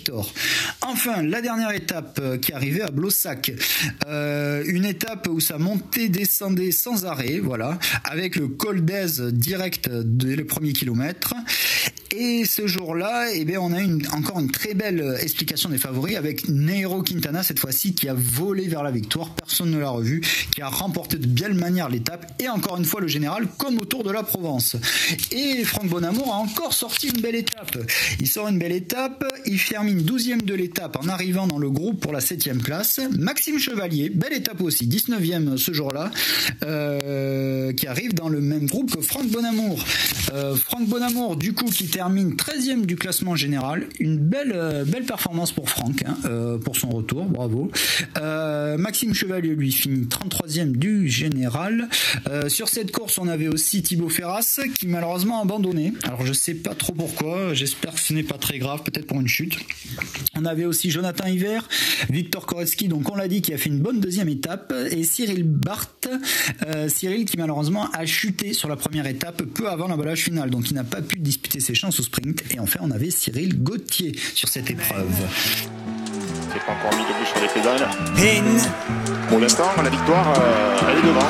Enfin, 0.82 1.22
la 1.24 1.42
dernière 1.42 1.72
étape 1.72 2.39
qui 2.42 2.54
arrivait 2.54 2.82
à 2.82 2.92
Blossac, 2.92 3.51
une 4.08 4.86
étape 4.86 5.27
où 5.30 5.39
ça 5.39 5.58
montait, 5.58 6.10
descendait 6.10 6.72
sans 6.72 7.06
arrêt, 7.06 7.39
voilà, 7.39 7.77
avec 8.04 8.36
le 8.36 8.48
col 8.48 8.84
d'aise 8.86 9.22
direct 9.22 9.89
dès 9.89 10.36
le 10.36 10.46
premier 10.46 10.74
kilomètre. 10.74 11.34
Et 12.16 12.46
ce 12.46 12.68
jour-là, 12.68 13.27
eh 13.34 13.44
bien, 13.44 13.60
on 13.60 13.74
a 13.74 13.82
encore 14.16 14.39
une 14.39 14.50
très 14.50 14.74
belle 14.74 15.18
explication 15.22 15.70
des 15.70 15.77
favoris 15.77 16.16
avec 16.16 16.48
Nairo 16.48 17.04
Quintana 17.04 17.44
cette 17.44 17.60
fois-ci 17.60 17.94
qui 17.94 18.08
a 18.08 18.13
volé 18.16 18.68
vers 18.68 18.82
la 18.82 18.92
victoire. 18.92 19.36
Personne 19.36 19.72
ne 19.72 19.77
l'a 19.77 19.89
revu, 19.89 20.22
qui 20.51 20.62
a 20.62 20.70
remporté 20.70 21.18
de 21.18 21.27
belle 21.27 21.54
manière 21.54 21.89
l'étape 21.89 22.32
et 22.39 22.48
encore 22.48 22.77
une 22.77 22.86
fois 22.86 23.01
le 23.01 23.08
général 23.08 23.48
comme 23.58 23.77
au 23.77 23.86
Tour 23.86 24.04
de 24.04 24.12
la 24.12 24.24
Provence. 24.24 24.77
Et 25.32 25.63
Franck 25.66 25.89
Bonamour 25.89 26.34
a 26.34 26.38
encore 26.38 26.74
sorti 26.74 27.10
une 27.10 27.22
belle 27.22 27.36
étape. 27.36 27.77
Il 28.20 28.27
sort 28.27 28.48
une 28.48 28.58
belle 28.58 28.72
étape, 28.72 29.25
il 29.46 29.60
termine 29.88 30.06
12e 30.06 30.44
de 30.44 30.53
l'étape 30.53 30.98
en 31.01 31.08
arrivant 31.08 31.48
dans 31.48 31.60
le 31.60 31.70
groupe 31.70 32.01
pour 32.01 32.12
la 32.12 32.20
7e 32.20 32.58
place. 32.58 33.00
Maxime 33.17 33.58
Chevalier, 33.58 34.10
belle 34.10 34.34
étape 34.34 34.60
aussi, 34.62 34.86
19e 34.86 35.56
ce 35.56 35.72
jour-là, 35.72 36.12
euh, 36.63 37.72
qui 37.72 37.88
arrive 37.88 38.13
dans 38.13 38.27
le 38.27 38.41
même 38.41 38.65
groupe 38.65 38.94
que 38.94 39.01
Franck 39.01 39.29
Bonamour. 39.29 39.82
Euh, 40.34 40.56
Franck 40.56 40.89
Bonamour, 40.89 41.38
du 41.38 41.53
coup, 41.53 41.65
qui 41.65 41.88
termine 41.88 42.34
13e 42.34 42.86
du 42.86 42.98
classement 42.98 43.38
général. 43.38 43.88
Une 44.00 44.17
belle, 44.17 44.51
euh, 44.53 44.84
belle 44.84 45.06
performance 45.06 45.53
pour 45.53 45.70
Franck, 45.70 46.03
hein, 46.06 46.17
pour 46.63 46.75
son 46.75 46.89
retour, 46.89 47.25
bravo. 47.25 47.72
Maxime 48.77 49.13
Chevalier, 49.13 49.56
lui, 49.56 49.72
finit 49.72 50.06
33e 50.06 50.74
du 50.74 51.08
général. 51.08 51.88
sur 52.50 52.67
cette 52.67 52.91
course, 52.91 53.17
on 53.20 53.27
avait 53.27 53.48
aussi 53.48 53.82
Thibaut 53.82 54.10
Ferras, 54.10 54.60
qui 54.75 54.88
malheureusement 54.88 55.39
a 55.39 55.44
abandonné. 55.44 55.94
Alors, 56.03 56.25
je 56.25 56.34
sais 56.34 56.56
pas 56.56 56.75
trop 56.75 56.94
pourquoi, 56.94 57.53
j'espère 57.53 57.94
que 57.94 58.00
ce 58.00 58.13
n'est 58.13 58.24
pas 58.24 58.38
très 58.38 58.60
grave, 58.60 58.84
peut-être 58.84 59.08
pour 59.08 59.22
une 59.22 59.27
chute. 59.27 59.58
On 60.36 60.46
avait 60.46 60.65
aussi 60.65 60.91
Jonathan 60.91 61.27
Hiver, 61.27 61.67
Victor 62.10 62.46
Koretsky, 62.46 62.88
donc 62.88 63.12
on 63.12 63.15
l'a 63.15 63.27
dit, 63.27 63.41
qui 63.41 63.53
a 63.53 63.57
fait 63.57 63.69
une 63.69 63.79
bonne 63.79 64.00
deuxième 64.00 64.29
étape, 64.29 64.74
et 64.91 65.03
Cyril 65.03 65.43
Barthes, 65.43 66.10
Cyril 66.88 67.25
qui 67.25 67.38
malheureusement 67.38 67.89
a 67.91 68.05
chuté 68.05 68.53
sur 68.53 68.69
la 68.69 68.75
première 68.75 69.07
étape 69.07 69.43
peu 69.43 69.69
avant 69.69 69.88
l'emballage 69.88 70.24
final, 70.24 70.50
donc 70.50 70.69
il 70.69 70.75
n'a 70.75 70.84
pas 70.84 71.01
pu 71.01 71.17
disputer 71.19 71.60
ses 71.60 71.75
chances 71.75 72.00
au 72.00 72.03
sprint. 72.03 72.43
Et 72.51 72.60
enfin, 72.60 72.79
on 72.84 72.91
avait 72.91 73.12
Cyril 73.12 73.62
Gauthier 73.63 74.15
sur 74.34 74.50
cette 74.50 74.69
épreuve. 74.69 75.07
C'est 76.53 76.65
pas 76.65 76.74
encore 76.74 76.98
mis 76.98 77.03
debout 77.03 77.25
sur 77.25 77.41
les 77.41 77.48
pédales. 77.48 77.88
Pour 79.29 79.39
l'instant, 79.39 79.69
la 79.84 79.89
victoire, 79.89 80.34
euh, 80.39 80.77
elle 80.89 80.98
est 80.98 81.07
devant. 81.07 81.27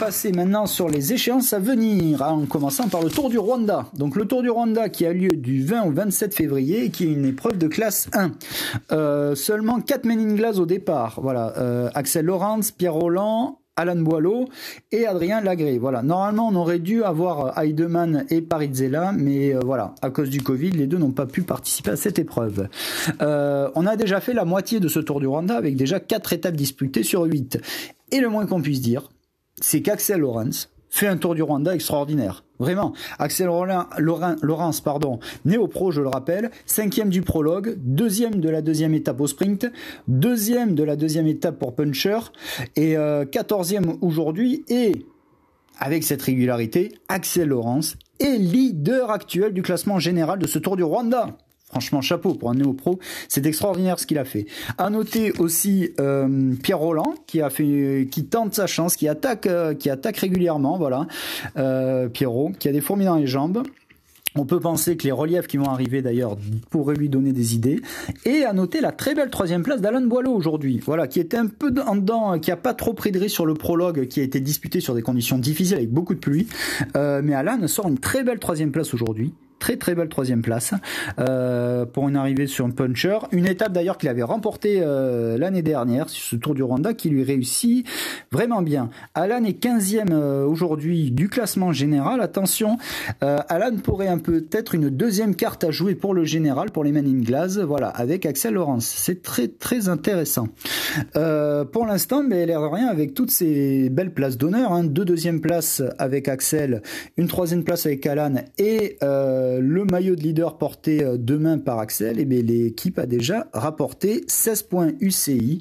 Passer 0.00 0.32
maintenant 0.32 0.64
sur 0.64 0.88
les 0.88 1.12
échéances 1.12 1.52
à 1.52 1.58
venir, 1.58 2.22
hein, 2.22 2.30
en 2.30 2.46
commençant 2.46 2.88
par 2.88 3.02
le 3.02 3.10
Tour 3.10 3.28
du 3.28 3.38
Rwanda. 3.38 3.84
Donc 3.92 4.16
le 4.16 4.24
Tour 4.24 4.40
du 4.40 4.48
Rwanda 4.48 4.88
qui 4.88 5.04
a 5.04 5.12
lieu 5.12 5.28
du 5.28 5.62
20 5.62 5.82
au 5.82 5.90
27 5.90 6.34
février, 6.34 6.88
qui 6.88 7.04
est 7.04 7.12
une 7.12 7.26
épreuve 7.26 7.58
de 7.58 7.68
classe 7.68 8.08
1. 8.14 8.30
Euh, 8.92 9.34
seulement 9.34 9.78
4 9.78 10.06
Men 10.06 10.36
Glass 10.36 10.58
au 10.58 10.64
départ. 10.64 11.20
Voilà, 11.22 11.52
euh, 11.58 11.90
Axel 11.94 12.24
Laurence, 12.24 12.70
Pierre 12.70 12.94
Roland, 12.94 13.60
Alan 13.76 13.96
Boileau 13.96 14.48
et 14.90 15.06
Adrien 15.06 15.42
Lagré. 15.42 15.76
Voilà. 15.76 16.02
Normalement, 16.02 16.48
on 16.48 16.54
aurait 16.54 16.78
dû 16.78 17.04
avoir 17.04 17.58
euh, 17.58 17.62
Heidemann 17.62 18.24
et 18.30 18.40
Parizella, 18.40 19.12
mais 19.12 19.52
voilà, 19.52 19.94
à 20.00 20.08
cause 20.08 20.30
du 20.30 20.42
Covid, 20.42 20.70
les 20.70 20.86
deux 20.86 20.96
n'ont 20.96 21.12
pas 21.12 21.26
pu 21.26 21.42
participer 21.42 21.90
à 21.90 21.96
cette 21.96 22.18
épreuve. 22.18 22.68
On 23.20 23.86
a 23.86 23.96
déjà 23.96 24.20
fait 24.20 24.32
la 24.32 24.46
moitié 24.46 24.80
de 24.80 24.88
ce 24.88 24.98
Tour 24.98 25.20
du 25.20 25.26
Rwanda 25.26 25.56
avec 25.56 25.76
déjà 25.76 26.00
quatre 26.00 26.32
étapes 26.32 26.56
disputées 26.56 27.02
sur 27.02 27.24
8. 27.24 27.60
Et 28.12 28.20
le 28.20 28.30
moins 28.30 28.46
qu'on 28.46 28.62
puisse 28.62 28.80
dire, 28.80 29.10
c'est 29.60 29.82
qu'Axel 29.82 30.20
Lawrence 30.20 30.70
fait 30.90 31.06
un 31.06 31.16
Tour 31.16 31.34
du 31.34 31.42
Rwanda 31.42 31.74
extraordinaire. 31.74 32.44
Vraiment. 32.58 32.92
Axel 33.18 33.46
Laurence, 33.46 34.80
pardon, 34.82 35.18
né 35.46 35.56
au 35.56 35.66
pro, 35.66 35.92
je 35.92 36.02
le 36.02 36.08
rappelle, 36.08 36.50
cinquième 36.66 37.08
du 37.08 37.22
prologue, 37.22 37.74
deuxième 37.78 38.40
de 38.40 38.50
la 38.50 38.60
deuxième 38.60 38.92
étape 38.92 39.20
au 39.20 39.26
sprint, 39.26 39.70
deuxième 40.08 40.74
de 40.74 40.82
la 40.82 40.96
deuxième 40.96 41.26
étape 41.26 41.58
pour 41.58 41.74
Puncher, 41.74 42.18
et 42.76 42.98
euh, 42.98 43.24
quatorzième 43.24 43.96
aujourd'hui, 44.02 44.64
et 44.68 45.06
avec 45.78 46.04
cette 46.04 46.20
régularité, 46.20 46.92
Axel 47.08 47.48
Laurence 47.48 47.96
est 48.18 48.36
leader 48.36 49.10
actuel 49.10 49.54
du 49.54 49.62
classement 49.62 49.98
général 49.98 50.38
de 50.38 50.46
ce 50.46 50.58
Tour 50.58 50.76
du 50.76 50.82
Rwanda. 50.82 51.38
Franchement, 51.70 52.00
chapeau 52.00 52.34
pour 52.34 52.50
un 52.50 52.54
néo-pro. 52.54 52.98
C'est 53.28 53.46
extraordinaire 53.46 54.00
ce 54.00 54.06
qu'il 54.06 54.18
a 54.18 54.24
fait. 54.24 54.46
À 54.76 54.90
noter 54.90 55.32
aussi 55.38 55.90
euh, 56.00 56.52
Pierre 56.62 56.80
Roland 56.80 57.14
qui 57.26 58.24
tente 58.24 58.54
sa 58.54 58.66
chance, 58.66 58.96
qui 58.96 59.06
attaque, 59.06 59.46
euh, 59.46 59.74
qui 59.74 59.88
attaque 59.88 60.16
régulièrement. 60.16 60.78
Voilà, 60.78 61.06
euh, 61.56 62.08
Pierrot, 62.08 62.50
qui 62.58 62.68
a 62.68 62.72
des 62.72 62.80
fourmis 62.80 63.04
dans 63.04 63.16
les 63.16 63.28
jambes. 63.28 63.62
On 64.36 64.44
peut 64.46 64.60
penser 64.60 64.96
que 64.96 65.04
les 65.04 65.12
reliefs 65.12 65.46
qui 65.46 65.56
vont 65.56 65.68
arriver 65.68 66.02
d'ailleurs 66.02 66.36
pourraient 66.70 66.94
lui 66.94 67.08
donner 67.08 67.32
des 67.32 67.54
idées. 67.54 67.80
Et 68.24 68.44
à 68.44 68.52
noter 68.52 68.80
la 68.80 68.90
très 68.90 69.14
belle 69.14 69.30
troisième 69.30 69.62
place 69.62 69.80
d'Alan 69.80 70.02
Boileau 70.02 70.32
aujourd'hui. 70.32 70.80
Voilà, 70.84 71.06
qui 71.06 71.20
était 71.20 71.36
un 71.36 71.46
peu 71.46 71.72
en 71.86 71.96
dedans, 71.96 72.38
qui 72.40 72.50
a 72.50 72.56
pas 72.56 72.74
trop 72.74 72.94
pris 72.94 73.12
de 73.12 73.28
sur 73.28 73.46
le 73.46 73.54
prologue, 73.54 74.06
qui 74.08 74.20
a 74.20 74.22
été 74.24 74.40
disputé 74.40 74.80
sur 74.80 74.94
des 74.94 75.02
conditions 75.02 75.38
difficiles 75.38 75.76
avec 75.76 75.90
beaucoup 75.90 76.14
de 76.14 76.20
pluie. 76.20 76.48
mais 76.94 77.34
Alan 77.34 77.66
sort 77.68 77.88
une 77.88 77.98
très 77.98 78.24
belle 78.24 78.38
troisième 78.40 78.72
place 78.72 78.92
aujourd'hui 78.94 79.32
très 79.60 79.76
très 79.76 79.94
belle 79.94 80.08
troisième 80.08 80.42
place 80.42 80.74
euh, 81.20 81.86
pour 81.86 82.08
une 82.08 82.16
arrivée 82.16 82.48
sur 82.48 82.64
un 82.64 82.70
puncher. 82.70 83.18
Une 83.30 83.46
étape 83.46 83.72
d'ailleurs 83.72 83.98
qu'il 83.98 84.08
avait 84.08 84.24
remporté 84.24 84.80
euh, 84.82 85.38
l'année 85.38 85.62
dernière 85.62 86.08
ce 86.08 86.34
Tour 86.34 86.54
du 86.54 86.62
Rwanda 86.64 86.94
qui 86.94 87.10
lui 87.10 87.22
réussit 87.22 87.86
vraiment 88.32 88.62
bien. 88.62 88.90
Alan 89.14 89.44
est 89.44 89.62
15e 89.62 90.10
euh, 90.10 90.44
aujourd'hui 90.44 91.12
du 91.12 91.28
classement 91.28 91.72
général. 91.72 92.20
Attention, 92.20 92.78
Alan 93.20 93.76
pourrait 93.76 94.08
un 94.08 94.18
peut-être 94.18 94.74
une 94.74 94.88
deuxième 94.88 95.36
carte 95.36 95.62
à 95.62 95.70
jouer 95.70 95.94
pour 95.94 96.14
le 96.14 96.24
général, 96.24 96.70
pour 96.70 96.82
les 96.82 96.92
Men 96.92 97.06
in 97.06 97.22
Glass, 97.22 97.58
voilà, 97.58 97.88
avec 97.88 98.24
Axel 98.24 98.54
Laurence. 98.54 98.86
C'est 98.86 99.22
très 99.22 99.48
très 99.48 99.88
intéressant. 99.88 100.48
pour 101.12 101.86
l'instant, 101.86 102.22
mais 102.22 102.46
l'air 102.46 102.62
de 102.62 102.66
rien, 102.66 102.86
avec 102.86 103.12
toutes 103.12 103.30
ces 103.30 103.90
belles 103.90 104.14
places 104.14 104.38
d'honneur, 104.38 104.72
hein, 104.72 104.84
deux 104.84 105.04
deuxièmes 105.04 105.42
places 105.42 105.82
avec 105.98 106.28
Axel, 106.28 106.80
une 107.18 107.28
troisième 107.28 107.62
place 107.62 107.84
avec 107.84 108.06
Alan 108.06 108.36
et 108.56 108.96
le 109.58 109.84
maillot 109.84 110.14
de 110.14 110.20
leader 110.20 110.58
porté 110.58 111.02
euh, 111.02 111.16
demain 111.18 111.58
par 111.58 111.78
Axel, 111.78 112.20
et 112.20 112.26
eh 112.30 112.42
l'équipe 112.42 112.98
a 112.98 113.06
déjà 113.06 113.48
rapporté 113.52 114.24
16 114.26 114.62
points 114.64 114.92
UCI. 115.00 115.58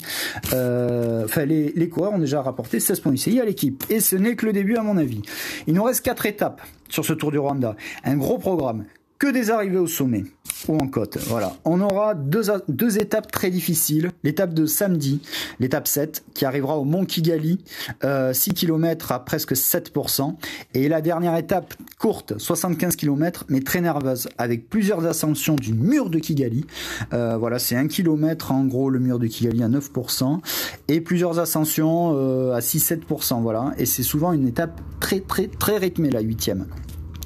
Euh, 0.54 1.26
enfin, 1.26 1.46
les, 1.46 1.72
les, 1.72 1.90
coureurs 1.90 2.14
ont 2.14 2.20
déjà 2.20 2.42
rapporté 2.42 2.80
16 2.80 3.00
points 3.00 3.14
UCI 3.14 3.40
à 3.40 3.46
l'équipe. 3.46 3.84
Et 3.90 4.00
ce 4.00 4.16
n'est 4.16 4.36
que 4.36 4.46
le 4.46 4.54
début, 4.54 4.76
à 4.76 4.84
mon 4.84 4.98
avis. 4.98 5.22
Il 5.68 5.74
nous 5.74 5.84
reste 5.84 6.04
quatre 6.04 6.26
étapes 6.26 6.62
sur 6.90 7.06
ce 7.06 7.14
Tour 7.14 7.32
du 7.32 7.40
Rwanda. 7.40 7.76
Un 8.04 8.18
gros 8.18 8.38
programme. 8.38 8.86
Que 9.20 9.28
des 9.28 9.52
arrivées 9.52 9.78
au 9.78 9.88
sommet 9.88 10.24
ou 10.68 10.78
en 10.78 10.88
côte. 10.88 11.18
Voilà. 11.28 11.54
On 11.66 11.82
aura 11.82 12.16
deux, 12.16 12.44
deux 12.68 12.98
étapes 13.00 13.32
très 13.32 13.50
difficiles. 13.50 14.12
L'étape 14.24 14.54
de 14.54 14.66
samedi, 14.66 15.22
l'étape 15.60 15.88
7, 15.88 16.24
qui 16.34 16.46
arrivera 16.46 16.78
au 16.78 16.86
Mont 16.86 17.06
Kigali, 17.06 17.60
6 17.60 18.06
euh, 18.06 18.34
km 18.34 19.12
à 19.12 19.24
presque 19.26 19.54
7%. 19.54 20.36
Et 20.74 20.88
la 20.90 21.02
dernière 21.02 21.36
étape 21.36 21.74
courte, 21.98 22.38
75 22.38 22.96
km, 22.96 23.46
mais 23.50 23.62
très 23.62 23.82
nerveuse, 23.82 24.30
avec 24.38 24.70
plusieurs 24.70 25.06
ascensions 25.06 25.56
du 25.56 25.74
mur 25.74 26.10
de 26.10 26.20
Kigali. 26.20 26.66
Euh, 27.14 27.38
voilà, 27.38 27.60
c'est 27.60 27.76
1 27.76 27.88
km 27.88 28.52
en 28.52 28.66
gros 28.66 28.90
le 28.90 29.00
mur 29.00 29.20
de 29.20 29.28
Kigali 29.28 29.64
à 29.64 29.70
9%. 29.70 30.40
Et 30.88 31.02
plusieurs 31.02 31.40
ascensions 31.40 32.14
euh, 32.16 32.54
à 32.54 32.60
6-7%. 32.60 33.42
Voilà. 33.42 33.74
Et 33.78 33.86
c'est 33.86 34.04
souvent 34.04 34.32
une 34.32 34.48
étape 34.48 34.80
très 35.00 35.20
très 35.20 35.48
très 35.48 35.78
rythmée, 35.78 36.10
la 36.10 36.22
huitième. 36.22 36.66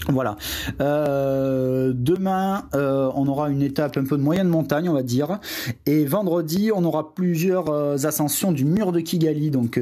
Voilà. 0.09 0.35
Euh, 0.81 1.93
demain, 1.95 2.65
euh, 2.75 3.09
on 3.15 3.27
aura 3.27 3.49
une 3.49 3.61
étape 3.61 3.97
un 3.97 4.03
peu 4.03 4.17
de 4.17 4.21
moyenne 4.21 4.47
montagne, 4.47 4.89
on 4.89 4.93
va 4.93 5.03
dire. 5.03 5.39
Et 5.85 6.05
vendredi, 6.05 6.71
on 6.75 6.83
aura 6.83 7.13
plusieurs 7.13 7.69
euh, 7.69 7.95
ascensions 8.03 8.51
du 8.51 8.65
mur 8.65 8.91
de 8.91 8.99
Kigali. 8.99 9.49
Donc, 9.49 9.79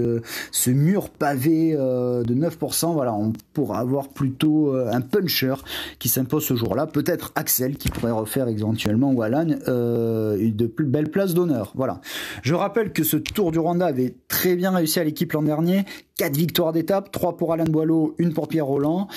ce 0.51 0.69
mur 0.69 1.09
pavé 1.09 1.73
de 1.73 2.33
9%, 2.33 2.93
voilà, 2.93 3.13
on 3.13 3.33
pourra 3.53 3.79
avoir 3.79 4.09
plutôt 4.09 4.73
un 4.73 5.01
puncher 5.01 5.55
qui 5.99 6.09
s'impose 6.09 6.45
ce 6.45 6.55
jour-là. 6.55 6.87
Peut-être 6.87 7.31
Axel 7.35 7.77
qui 7.77 7.89
pourrait 7.89 8.11
refaire 8.11 8.47
éventuellement 8.47 9.11
ou 9.11 9.21
Alan 9.21 9.45
de 9.45 10.67
plus 10.67 10.85
belles 10.85 11.09
places 11.09 11.33
d'honneur. 11.33 11.71
Voilà. 11.75 12.01
Je 12.43 12.53
rappelle 12.53 12.91
que 12.91 13.03
ce 13.03 13.17
Tour 13.17 13.51
du 13.51 13.59
Rwanda 13.59 13.85
avait 13.85 14.15
très 14.27 14.55
bien 14.55 14.71
réussi 14.71 14.99
à 14.99 15.03
l'équipe 15.03 15.31
l'an 15.33 15.43
dernier. 15.43 15.85
4 16.21 16.37
victoires 16.37 16.71
d'étape, 16.71 17.11
3 17.11 17.35
pour 17.35 17.51
Alain 17.51 17.63
Boileau, 17.63 18.13
une 18.19 18.31
pour 18.31 18.47
Pierre 18.47 18.67
Roland. 18.67 19.07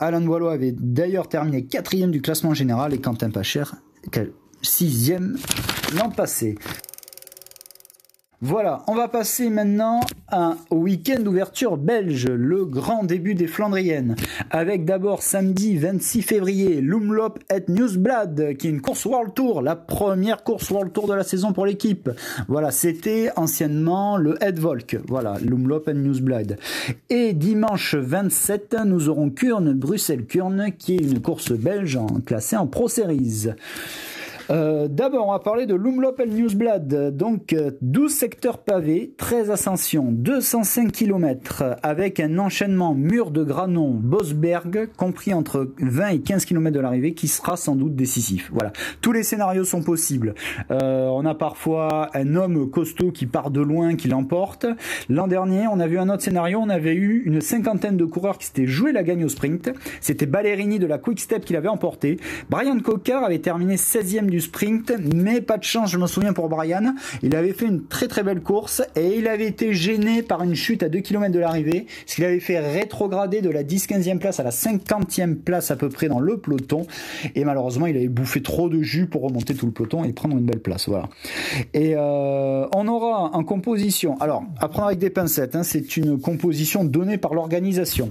Alain 0.00 0.20
Boileau 0.20 0.48
avait 0.48 0.72
d'ailleurs 0.72 1.28
terminé 1.28 1.64
quatrième 1.64 2.10
du 2.10 2.22
classement 2.22 2.54
général 2.54 2.92
et 2.94 3.00
Quentin 3.00 3.30
Pacher 3.30 3.64
sixième 4.62 5.36
l'an 5.96 6.10
passé. 6.10 6.56
Voilà, 8.44 8.82
on 8.88 8.96
va 8.96 9.06
passer 9.06 9.50
maintenant 9.50 10.00
au 10.70 10.74
week-end 10.74 11.20
d'ouverture 11.20 11.76
belge, 11.76 12.26
le 12.26 12.64
grand 12.64 13.04
début 13.04 13.36
des 13.36 13.46
Flandriennes, 13.46 14.16
avec 14.50 14.84
d'abord 14.84 15.22
samedi 15.22 15.76
26 15.76 16.22
février, 16.22 16.80
Lumlop 16.80 17.38
et 17.54 17.62
Newsblad, 17.70 18.56
qui 18.56 18.66
est 18.66 18.70
une 18.70 18.80
course 18.80 19.04
World 19.04 19.32
Tour, 19.34 19.62
la 19.62 19.76
première 19.76 20.42
course 20.42 20.70
World 20.70 20.92
Tour 20.92 21.06
de 21.06 21.14
la 21.14 21.22
saison 21.22 21.52
pour 21.52 21.66
l'équipe. 21.66 22.10
Voilà, 22.48 22.72
c'était 22.72 23.30
anciennement 23.36 24.16
le 24.16 24.36
Volk. 24.56 24.98
voilà, 25.06 25.36
Lumlop 25.40 25.86
et 25.86 25.94
Newsblad. 25.94 26.58
Et 27.10 27.34
dimanche 27.34 27.94
27, 27.94 28.74
nous 28.86 29.08
aurons 29.08 29.30
Kurn, 29.30 29.72
Bruxelles-Kurn, 29.72 30.72
qui 30.76 30.96
est 30.96 31.02
une 31.02 31.22
course 31.22 31.52
belge 31.52 31.96
classée 32.26 32.56
en 32.56 32.66
Pro 32.66 32.88
Series. 32.88 33.50
Euh, 34.50 34.88
d'abord, 34.88 35.28
on 35.28 35.32
va 35.32 35.38
parler 35.38 35.66
de 35.66 35.74
Lumlopel 35.74 36.30
Newsblad. 36.30 37.16
Donc, 37.16 37.54
12 37.80 38.04
euh, 38.04 38.14
secteurs 38.14 38.58
pavés, 38.58 39.14
13 39.16 39.50
ascensions, 39.50 40.08
205 40.10 40.92
km, 40.92 41.76
avec 41.82 42.20
un 42.20 42.38
enchaînement 42.38 42.94
mur 42.94 43.30
de 43.30 43.44
Granon, 43.44 43.90
Bosberg, 43.90 44.88
compris 44.96 45.34
entre 45.34 45.72
20 45.78 46.08
et 46.08 46.20
15 46.20 46.44
km 46.44 46.74
de 46.74 46.80
l'arrivée, 46.80 47.14
qui 47.14 47.28
sera 47.28 47.56
sans 47.56 47.76
doute 47.76 47.94
décisif. 47.94 48.50
Voilà. 48.52 48.72
Tous 49.00 49.12
les 49.12 49.22
scénarios 49.22 49.64
sont 49.64 49.82
possibles. 49.82 50.34
Euh, 50.70 51.06
on 51.06 51.24
a 51.24 51.34
parfois 51.34 52.10
un 52.14 52.36
homme 52.36 52.70
costaud 52.70 53.12
qui 53.12 53.26
part 53.26 53.50
de 53.50 53.60
loin, 53.60 53.96
qui 53.96 54.08
l'emporte. 54.08 54.66
L'an 55.08 55.28
dernier, 55.28 55.66
on 55.66 55.80
a 55.80 55.86
vu 55.86 55.98
un 55.98 56.08
autre 56.08 56.22
scénario. 56.22 56.58
On 56.58 56.68
avait 56.68 56.94
eu 56.94 57.22
une 57.24 57.40
cinquantaine 57.40 57.96
de 57.96 58.04
coureurs 58.04 58.38
qui 58.38 58.46
s'étaient 58.46 58.66
joué 58.66 58.92
la 58.92 59.02
gagne 59.02 59.24
au 59.24 59.28
sprint. 59.28 59.70
C'était 60.00 60.26
Ballerini 60.26 60.78
de 60.78 60.86
la 60.86 60.98
Quick 60.98 61.20
Step 61.20 61.44
qui 61.44 61.52
l'avait 61.52 61.68
emporté. 61.68 62.18
Brian 62.50 62.78
Cocker 62.80 63.20
avait 63.24 63.38
terminé 63.38 63.76
16e 63.76 64.31
du 64.32 64.40
sprint, 64.40 64.92
mais 65.14 65.42
pas 65.42 65.58
de 65.58 65.62
chance, 65.62 65.90
je 65.90 65.98
me 65.98 66.06
souviens 66.06 66.32
pour 66.32 66.48
Brian. 66.48 66.94
Il 67.22 67.36
avait 67.36 67.52
fait 67.52 67.66
une 67.66 67.84
très 67.84 68.08
très 68.08 68.22
belle 68.22 68.40
course 68.40 68.82
et 68.96 69.18
il 69.18 69.28
avait 69.28 69.46
été 69.46 69.74
gêné 69.74 70.22
par 70.22 70.42
une 70.42 70.54
chute 70.54 70.82
à 70.82 70.88
2 70.88 71.00
km 71.00 71.30
de 71.30 71.38
l'arrivée, 71.38 71.86
ce 72.06 72.16
qui 72.16 72.24
avait 72.24 72.40
fait 72.40 72.58
rétrograder 72.58 73.42
de 73.42 73.50
la 73.50 73.62
10-15e 73.62 74.18
place 74.18 74.40
à 74.40 74.42
la 74.42 74.50
50e 74.50 75.34
place 75.34 75.70
à 75.70 75.76
peu 75.76 75.90
près 75.90 76.08
dans 76.08 76.18
le 76.18 76.38
peloton. 76.38 76.86
Et 77.34 77.44
malheureusement, 77.44 77.86
il 77.86 77.96
avait 77.96 78.08
bouffé 78.08 78.40
trop 78.40 78.70
de 78.70 78.80
jus 78.80 79.06
pour 79.06 79.22
remonter 79.22 79.54
tout 79.54 79.66
le 79.66 79.72
peloton 79.72 80.02
et 80.02 80.14
prendre 80.14 80.36
une 80.36 80.46
belle 80.46 80.60
place. 80.60 80.88
Voilà. 80.88 81.10
Et 81.74 81.92
euh, 81.94 82.66
on 82.74 82.88
aura 82.88 83.36
en 83.36 83.44
composition, 83.44 84.18
alors 84.18 84.44
à 84.58 84.68
prendre 84.68 84.86
avec 84.86 84.98
des 84.98 85.10
pincettes, 85.10 85.56
hein, 85.56 85.62
c'est 85.62 85.98
une 85.98 86.18
composition 86.18 86.84
donnée 86.84 87.18
par 87.18 87.34
l'organisation. 87.34 88.10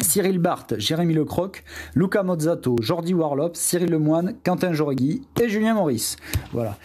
Cyril 0.00 0.38
Barthes, 0.38 0.78
Jérémy 0.78 1.14
Lecroc, 1.14 1.64
Luca 1.94 2.22
Mozzato, 2.22 2.76
Jordi 2.80 3.14
Warlop, 3.14 3.54
Cyril 3.54 3.90
Lemoine, 3.90 4.34
Quentin 4.44 4.72
Joregui 4.72 5.22
et 5.40 5.48
Julien 5.48 5.74
Maurice. 5.74 6.16
Voilà. 6.52 6.76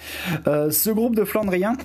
Euh, 0.48 0.72
ce 0.72 0.90
groupe 0.90 1.16
de 1.16 1.24
Flandriens 1.24 1.78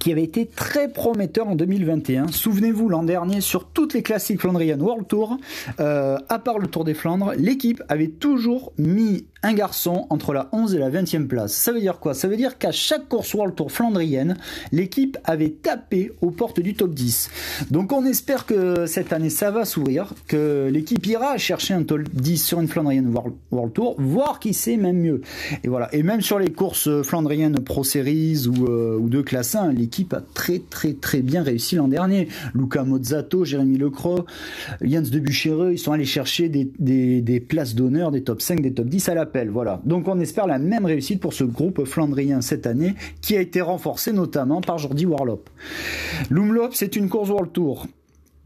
qui 0.00 0.10
avait 0.10 0.22
été 0.22 0.46
très 0.46 0.90
prometteur 0.90 1.48
en 1.48 1.54
2021. 1.54 2.28
Souvenez-vous, 2.28 2.88
l'an 2.88 3.02
dernier, 3.02 3.40
sur 3.40 3.68
toutes 3.68 3.94
les 3.94 4.02
classiques 4.02 4.40
flandriennes 4.40 4.80
World 4.80 5.06
Tour, 5.06 5.36
euh, 5.80 6.18
à 6.28 6.38
part 6.38 6.58
le 6.58 6.66
Tour 6.66 6.84
des 6.84 6.94
Flandres, 6.94 7.32
l'équipe 7.36 7.82
avait 7.88 8.08
toujours 8.08 8.72
mis 8.78 9.26
un 9.42 9.54
garçon 9.54 10.06
entre 10.10 10.32
la 10.32 10.48
11 10.52 10.74
et 10.74 10.78
la 10.78 10.90
20e 10.90 11.26
place. 11.26 11.52
Ça 11.52 11.72
veut 11.72 11.80
dire 11.80 11.98
quoi? 11.98 12.14
Ça 12.14 12.28
veut 12.28 12.36
dire 12.36 12.58
qu'à 12.58 12.72
chaque 12.72 13.08
course 13.08 13.34
World 13.34 13.54
Tour 13.54 13.72
flandrienne, 13.72 14.36
l'équipe 14.70 15.18
avait 15.24 15.50
tapé 15.50 16.12
aux 16.20 16.30
portes 16.30 16.60
du 16.60 16.74
top 16.74 16.94
10. 16.94 17.30
Donc 17.70 17.92
on 17.92 18.04
espère 18.04 18.46
que 18.46 18.86
cette 18.86 19.12
année 19.12 19.30
ça 19.30 19.50
va 19.50 19.64
s'ouvrir, 19.64 20.14
que 20.28 20.68
l'équipe 20.72 21.04
ira 21.06 21.36
chercher 21.38 21.74
un 21.74 21.82
top 21.82 22.02
10 22.12 22.38
sur 22.38 22.60
une 22.60 22.68
flandrienne 22.68 23.12
World 23.50 23.72
Tour, 23.72 23.96
voire 23.98 24.38
qui 24.38 24.54
sait 24.54 24.76
même 24.76 24.98
mieux. 24.98 25.22
Et 25.64 25.68
voilà. 25.68 25.92
Et 25.94 26.02
même 26.02 26.20
sur 26.20 26.38
les 26.38 26.52
courses 26.52 27.02
flandriennes 27.02 27.60
Pro 27.60 27.84
Series 27.84 28.46
ou, 28.46 28.66
euh, 28.66 29.00
de 29.02 29.20
classe 29.22 29.54
1, 29.54 29.72
l'équipe 29.72 30.14
a 30.14 30.20
très 30.20 30.60
très 30.60 30.94
très 30.94 31.20
bien 31.20 31.42
réussi 31.42 31.74
l'an 31.76 31.88
dernier. 31.88 32.28
Luca 32.54 32.84
Mozzato, 32.84 33.44
Jérémy 33.44 33.76
Lecroix, 33.76 34.24
Jens 34.80 35.10
de 35.10 35.18
Buchereux, 35.18 35.72
ils 35.72 35.78
sont 35.78 35.92
allés 35.92 36.04
chercher 36.04 36.48
des, 36.48 36.64
des 37.20 37.40
places 37.40 37.74
d'honneur, 37.74 38.10
des 38.10 38.22
top 38.22 38.40
5, 38.40 38.60
des 38.60 38.72
top 38.72 38.86
10 38.86 39.08
à 39.08 39.14
la 39.14 39.26
Donc 39.84 40.08
on 40.08 40.20
espère 40.20 40.46
la 40.46 40.58
même 40.58 40.84
réussite 40.84 41.20
pour 41.20 41.32
ce 41.32 41.44
groupe 41.44 41.84
flandrien 41.84 42.40
cette 42.40 42.66
année, 42.66 42.94
qui 43.20 43.36
a 43.36 43.40
été 43.40 43.60
renforcé 43.60 44.12
notamment 44.12 44.60
par 44.60 44.78
Jordi 44.78 45.06
Warlop. 45.06 45.44
L'Umlop, 46.30 46.70
c'est 46.72 46.96
une 46.96 47.08
course 47.08 47.30
World 47.30 47.52
Tour. 47.52 47.86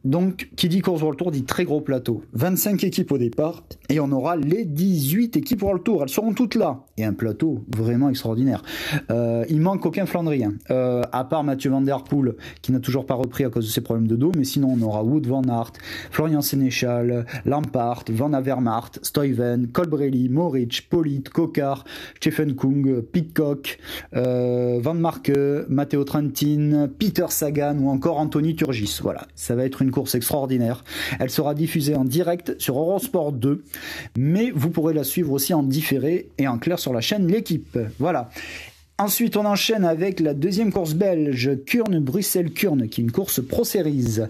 Donc, 0.06 0.50
qui 0.54 0.68
dit 0.68 0.82
course 0.82 1.02
World 1.02 1.18
Tour 1.18 1.32
dit 1.32 1.42
très 1.42 1.64
gros 1.64 1.80
plateau. 1.80 2.22
25 2.34 2.84
équipes 2.84 3.10
au 3.10 3.18
départ, 3.18 3.64
et 3.88 3.98
on 3.98 4.12
aura 4.12 4.36
les 4.36 4.64
18 4.64 5.36
équipes 5.36 5.62
World 5.62 5.82
Tour. 5.82 6.04
Elles 6.04 6.08
seront 6.08 6.32
toutes 6.32 6.54
là. 6.54 6.84
Et 6.96 7.04
un 7.04 7.12
plateau 7.12 7.64
vraiment 7.76 8.08
extraordinaire. 8.08 8.62
Euh, 9.10 9.44
il 9.48 9.60
manque 9.60 9.84
aucun 9.84 10.06
Flandrien, 10.06 10.54
euh, 10.70 11.02
à 11.10 11.24
part 11.24 11.42
Mathieu 11.42 11.70
Van 11.70 11.80
Der 11.80 12.04
Poel, 12.04 12.36
qui 12.62 12.70
n'a 12.70 12.78
toujours 12.78 13.04
pas 13.04 13.14
repris 13.14 13.44
à 13.44 13.50
cause 13.50 13.66
de 13.66 13.70
ses 13.70 13.80
problèmes 13.80 14.06
de 14.06 14.14
dos, 14.14 14.30
mais 14.36 14.44
sinon 14.44 14.76
on 14.80 14.82
aura 14.82 15.02
Wood 15.02 15.26
Van 15.26 15.42
Aert, 15.42 15.72
Florian 16.12 16.40
Sénéchal, 16.40 17.26
Lampart, 17.44 18.04
Van 18.10 18.32
Avermaet, 18.32 19.00
Stuyven, 19.02 19.66
Colbrelli, 19.72 20.28
Moritz, 20.28 20.82
Polit, 20.82 21.24
Kokar, 21.24 21.84
Stephen 22.20 22.54
Kung, 22.54 23.02
Pitcock, 23.02 23.78
euh, 24.14 24.78
Van 24.80 24.94
Marke, 24.94 25.32
Matteo 25.68 26.04
Trentin, 26.04 26.88
Peter 26.96 27.26
Sagan 27.28 27.76
ou 27.80 27.88
encore 27.88 28.18
Anthony 28.18 28.54
Turgis. 28.54 29.00
Voilà, 29.02 29.26
ça 29.34 29.56
va 29.56 29.64
être 29.64 29.82
une 29.82 29.90
extraordinaire. 30.04 30.84
Elle 31.18 31.30
sera 31.30 31.54
diffusée 31.54 31.94
en 31.94 32.04
direct 32.04 32.54
sur 32.58 32.78
Eurosport 32.78 33.32
2, 33.32 33.64
mais 34.16 34.50
vous 34.54 34.70
pourrez 34.70 34.94
la 34.94 35.04
suivre 35.04 35.32
aussi 35.32 35.54
en 35.54 35.62
différé 35.62 36.28
et 36.38 36.46
en 36.48 36.58
clair 36.58 36.78
sur 36.78 36.92
la 36.92 37.00
chaîne 37.00 37.26
L'équipe. 37.26 37.78
Voilà. 37.98 38.30
Ensuite, 38.98 39.36
on 39.36 39.44
enchaîne 39.44 39.84
avec 39.84 40.20
la 40.20 40.32
deuxième 40.32 40.72
course 40.72 40.94
belge, 40.94 41.50
Kurne-Bruxelles-Kurne, 41.66 42.88
qui 42.88 43.02
est 43.02 43.04
une 43.04 43.12
course 43.12 43.46
Pro 43.46 43.62
Series. 43.62 44.20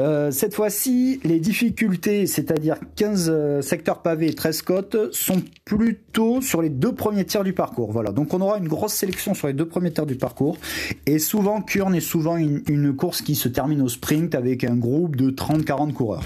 Euh, 0.00 0.30
cette 0.30 0.54
fois-ci, 0.54 1.20
les 1.22 1.38
difficultés, 1.38 2.26
c'est-à-dire 2.26 2.76
15 2.96 3.26
euh, 3.28 3.60
secteurs 3.60 4.00
pavés 4.00 4.28
et 4.28 4.34
13 4.34 4.62
côtes, 4.62 5.12
sont 5.12 5.42
plutôt 5.66 6.40
sur 6.40 6.62
les 6.62 6.70
deux 6.70 6.94
premiers 6.94 7.26
tiers 7.26 7.44
du 7.44 7.52
parcours. 7.52 7.92
Voilà, 7.92 8.10
donc 8.10 8.32
on 8.32 8.40
aura 8.40 8.56
une 8.56 8.68
grosse 8.68 8.94
sélection 8.94 9.34
sur 9.34 9.48
les 9.48 9.52
deux 9.52 9.66
premiers 9.66 9.92
tiers 9.92 10.06
du 10.06 10.14
parcours. 10.14 10.56
Et 11.04 11.18
souvent, 11.18 11.60
Kurne 11.60 11.94
est 11.94 12.00
souvent 12.00 12.38
une, 12.38 12.96
course 12.96 13.20
qui 13.20 13.34
se 13.34 13.48
termine 13.48 13.82
au 13.82 13.88
sprint 13.88 14.34
avec 14.34 14.64
un 14.64 14.76
groupe 14.76 15.16
de 15.16 15.30
30-40 15.30 15.92
coureurs. 15.92 16.24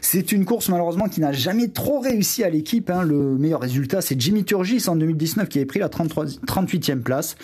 C'est 0.00 0.32
une 0.32 0.44
course 0.44 0.68
malheureusement 0.68 1.08
qui 1.08 1.20
n'a 1.20 1.32
jamais 1.32 1.68
trop 1.68 2.00
réussi 2.00 2.44
à 2.44 2.50
l'équipe. 2.50 2.90
Hein. 2.90 3.02
Le 3.02 3.36
meilleur 3.36 3.60
résultat, 3.60 4.00
c'est 4.00 4.18
Jimmy 4.20 4.44
Turgis 4.44 4.88
en 4.88 4.96
2019 4.96 5.48
qui 5.48 5.58
avait 5.58 5.66
pris 5.66 5.80
la 5.80 5.88
33, 5.88 6.26
38e 6.46 7.00
place. 7.00 7.36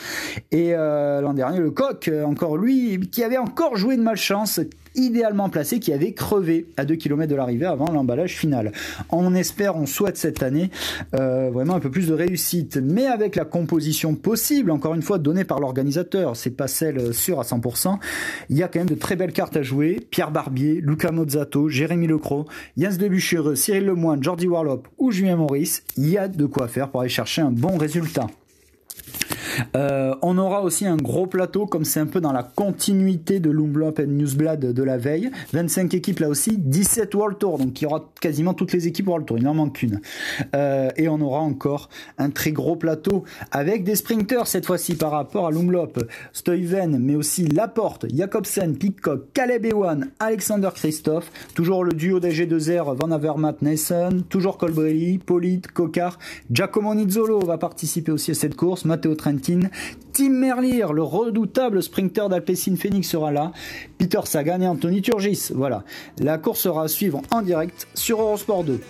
Et 0.51 0.75
euh, 0.75 1.21
l'an 1.21 1.35
dernier, 1.35 1.59
le 1.59 1.71
coq, 1.71 2.09
euh, 2.09 2.25
encore 2.25 2.57
lui, 2.57 3.01
qui 3.11 3.23
avait 3.23 3.38
encore 3.38 3.77
joué 3.77 3.97
de 3.97 4.03
malchance, 4.03 4.61
idéalement 4.94 5.48
placé, 5.48 5.80
qui 5.80 5.92
avait 5.92 6.12
crevé 6.12 6.66
à 6.76 6.85
2 6.85 6.94
km 6.96 7.30
de 7.30 7.37
l'arrivée 7.37 7.66
avant 7.66 7.90
l'emballage 7.90 8.37
final. 8.37 8.72
On 9.11 9.35
espère, 9.35 9.76
on 9.76 9.87
souhaite 9.87 10.16
cette 10.16 10.42
année 10.42 10.70
euh, 11.14 11.50
vraiment 11.50 11.74
un 11.74 11.80
peu 11.80 11.90
plus 11.90 12.09
de 12.09 12.14
réussite, 12.14 12.76
mais 12.76 13.07
avec 13.07 13.37
la 13.37 13.44
composition 13.44 14.14
possible, 14.14 14.70
encore 14.70 14.94
une 14.94 15.02
fois 15.02 15.18
donnée 15.18 15.44
par 15.44 15.61
l'organisateur, 15.61 16.37
c'est 16.37 16.50
pas 16.50 16.68
celle 16.68 17.12
sûre 17.14 17.40
à 17.40 17.42
100%, 17.42 17.98
il 18.50 18.57
y 18.57 18.62
a 18.62 18.68
quand 18.68 18.80
même 18.80 18.88
de 18.88 18.94
très 18.94 19.16
belles 19.16 19.33
cartes 19.33 19.57
à 19.57 19.62
jouer. 19.62 20.07
Pierre 20.11 20.30
Barbier, 20.30 20.80
Luca 20.83 21.11
Mozzato, 21.11 21.68
Jérémy 21.68 22.07
Lecro, 22.07 22.46
Jens 22.76 22.98
Debuchereux, 22.98 23.54
Cyril 23.54 23.87
Lemoine, 23.87 24.22
Jordi 24.22 24.46
Warlop 24.46 24.88
ou 24.98 25.11
Julien 25.11 25.37
Maurice, 25.37 25.83
il 25.96 26.09
y 26.09 26.18
a 26.18 26.28
de 26.28 26.46
quoi 26.46 26.68
faire 26.68 26.90
pour 26.90 27.00
aller 27.00 27.11
chercher 27.11 27.42
un 27.42 27.50
bon 27.50 27.76
résultat. 27.76 28.26
Euh, 29.77 30.14
on 30.23 30.38
aura 30.38 30.62
aussi 30.62 30.87
un 30.87 30.97
gros 30.97 31.27
plateau, 31.27 31.67
comme 31.67 31.85
c'est 31.85 32.01
un 32.01 32.07
peu 32.07 32.21
dans 32.21 32.33
la 32.33 32.43
continuité 32.43 33.40
de 33.40 33.51
Loomblop 33.51 33.99
et 33.99 34.07
Newsblad 34.07 34.61
de 34.61 34.83
la 34.83 34.99
veille. 34.99 35.31
25 35.53 35.95
équipes 35.95 36.21
là 36.21 36.29
aussi, 36.29 36.57
17 36.59 37.14
World 37.14 37.38
Tour, 37.38 37.59
donc 37.59 37.81
il 37.81 37.85
y 37.85 37.87
aura 37.87 38.11
quasiment 38.21 38.55
toutes 38.55 38.73
les 38.73 38.87
équipes 38.87 39.09
World 39.09 39.27
Tour, 39.27 39.38
il 39.38 39.45
n'en 39.45 39.55
manque 39.55 39.75
qu'une. 39.75 40.01
Euh, 40.55 40.90
et 40.97 41.09
on 41.09 41.21
aura 41.21 41.40
encore 41.40 41.88
un 42.19 42.31
très 42.31 42.53
gros 42.53 42.77
plateau 42.77 43.25
avec 43.51 43.85
des 43.85 43.97
sprinters 43.97 44.47
cette 44.47 44.67
fois-ci 44.67 44.95
par 44.95 45.11
rapport 45.11 45.47
à 45.47 45.51
Loomblop. 45.51 45.99
Stuyven, 46.33 46.99
mais 46.99 47.14
aussi 47.14 47.45
Laporte, 47.47 48.07
Jacobsen, 48.14 48.77
Pitcock, 48.77 49.33
Caleb 49.33 49.67
Ewan, 49.67 50.11
Alexander 50.19 50.71
Christophe, 50.75 51.31
toujours 51.55 51.85
le 51.85 51.93
duo 51.93 52.21
des 52.21 52.33
G2R 52.33 52.95
Van 52.97 53.11
Avermaet, 53.11 53.57
Nason, 53.62 54.25
toujours 54.29 54.59
Colbrelli, 54.59 55.19
Polit, 55.19 55.62
Kokar, 55.73 56.19
Giacomo 56.51 56.95
Nizzolo 56.95 57.40
va 57.40 57.59
participer 57.59 58.12
aussi 58.12 58.31
à 58.31 58.35
cette 58.35 58.57
course, 58.57 58.85
Matteo 58.85 59.14
Trent 59.14 59.43
Tim 60.12 60.30
Merlier, 60.30 60.87
le 60.92 61.02
redoutable 61.02 61.83
sprinter 61.83 62.28
d'Alpecin 62.28 62.76
Phoenix 62.76 63.09
sera 63.09 63.33
là. 63.33 63.52
Peter 63.98 64.20
Sagan 64.24 64.61
et 64.61 64.68
Anthony 64.68 65.02
Turgis. 65.02 65.50
Voilà. 65.54 65.85
La 66.18 66.38
course 66.38 66.61
sera 66.61 66.85
à 66.85 66.88
suivre 66.88 67.20
en 67.30 67.42
direct 67.42 67.88
sur 67.94 68.20
Eurosport 68.20 68.64
2. 68.64 68.80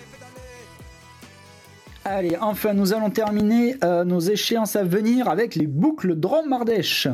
Allez, 2.07 2.37
enfin, 2.39 2.75
nous 2.75 2.93
allons 2.93 3.09
terminer 3.09 3.77
euh, 3.83 4.03
nos 4.03 4.19
échéances 4.19 4.75
à 4.75 4.83
venir 4.83 5.27
avec 5.27 5.55
les 5.55 5.65
boucles 5.65 6.13
Drôme 6.13 6.53
Ardèche. 6.53 7.07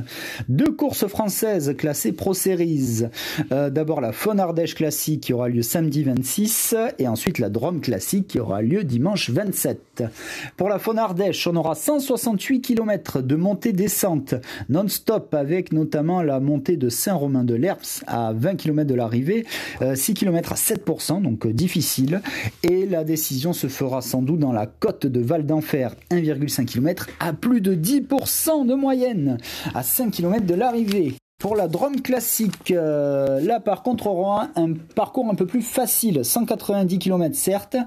Deux 0.49 0.73
courses 0.73 1.07
françaises 1.07 1.73
classées 1.77 2.11
Pro 2.11 2.33
Series. 2.33 3.03
Euh, 3.53 3.69
d'abord 3.69 4.01
la 4.01 4.11
Faune 4.11 4.41
Ardèche 4.41 4.75
classique 4.75 5.21
qui 5.21 5.31
aura 5.31 5.47
lieu 5.47 5.61
samedi 5.61 6.03
26 6.03 6.75
et 6.99 7.07
ensuite 7.07 7.39
la 7.39 7.47
Drôme 7.47 7.79
classique 7.79 8.27
qui 8.27 8.39
aura 8.41 8.61
lieu 8.61 8.83
dimanche 8.83 9.29
27. 9.29 10.03
Pour 10.57 10.67
la 10.67 10.77
Faune 10.77 10.99
Ardèche, 10.99 11.47
on 11.47 11.55
aura 11.55 11.73
168 11.73 12.59
km 12.59 13.21
de 13.21 13.37
montée-descente 13.37 14.35
non-stop 14.67 15.33
avec 15.33 15.71
notamment 15.71 16.21
la 16.21 16.41
montée 16.41 16.75
de 16.75 16.89
Saint-Romain 16.89 17.45
de 17.45 17.55
l'Herps 17.55 18.03
à 18.07 18.33
20 18.33 18.57
km 18.57 18.89
de 18.89 18.95
l'arrivée, 18.95 19.45
6 19.95 20.15
km 20.15 20.51
à 20.51 20.55
7%, 20.55 21.21
donc 21.21 21.47
difficile. 21.47 22.21
Et 22.63 22.85
la 22.85 23.05
décision 23.05 23.53
se 23.53 23.67
fera 23.67 24.01
sans 24.01 24.21
doute 24.21 24.39
dans 24.39 24.51
la 24.51 24.65
côte 24.81 25.05
de 25.05 25.21
Val 25.21 25.45
d'Enfer, 25.45 25.95
1,5 26.09 26.65
km, 26.65 27.07
à 27.19 27.33
plus 27.33 27.61
de 27.61 27.75
10% 27.75 28.65
de 28.65 28.73
moyenne, 28.73 29.37
à 29.75 29.83
5 29.83 30.11
km 30.11 30.45
de 30.45 30.55
l'arrivée. 30.55 31.20
Pour 31.41 31.55
la 31.55 31.67
Drôme 31.67 32.01
classique, 32.01 32.69
euh, 32.69 33.41
là 33.41 33.59
par 33.59 33.81
contre 33.81 34.05
on 34.05 34.11
aura 34.11 34.49
un 34.55 34.73
parcours 34.73 35.27
un 35.27 35.33
peu 35.33 35.47
plus 35.47 35.63
facile, 35.63 36.23
190 36.23 36.99
km 36.99 37.35
certes, 37.35 37.77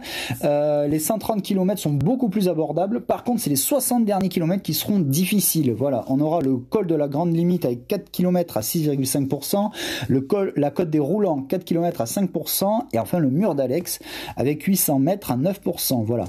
euh, 0.42 0.88
les 0.88 0.98
130 0.98 1.40
km 1.40 1.80
sont 1.80 1.92
beaucoup 1.92 2.28
plus 2.28 2.48
abordables, 2.48 3.02
par 3.02 3.22
contre 3.22 3.42
c'est 3.42 3.50
les 3.50 3.56
60 3.56 4.04
derniers 4.04 4.28
km 4.28 4.60
qui 4.60 4.74
seront 4.74 4.98
difficiles. 4.98 5.72
Voilà, 5.72 6.04
on 6.08 6.18
aura 6.18 6.40
le 6.40 6.56
col 6.56 6.88
de 6.88 6.96
la 6.96 7.06
grande 7.06 7.32
limite 7.32 7.64
avec 7.64 7.86
4 7.86 8.10
km 8.10 8.56
à 8.56 8.60
6,5%, 8.60 9.70
le 10.08 10.20
col, 10.20 10.52
la 10.56 10.72
côte 10.72 10.90
des 10.90 10.98
roulants 10.98 11.42
4 11.42 11.64
km 11.64 12.00
à 12.00 12.06
5%, 12.06 12.86
et 12.92 12.98
enfin 12.98 13.20
le 13.20 13.30
mur 13.30 13.54
d'Alex 13.54 14.00
avec 14.36 14.64
800 14.64 14.98
mètres 14.98 15.30
à 15.30 15.36
9%. 15.36 16.04
Voilà. 16.04 16.24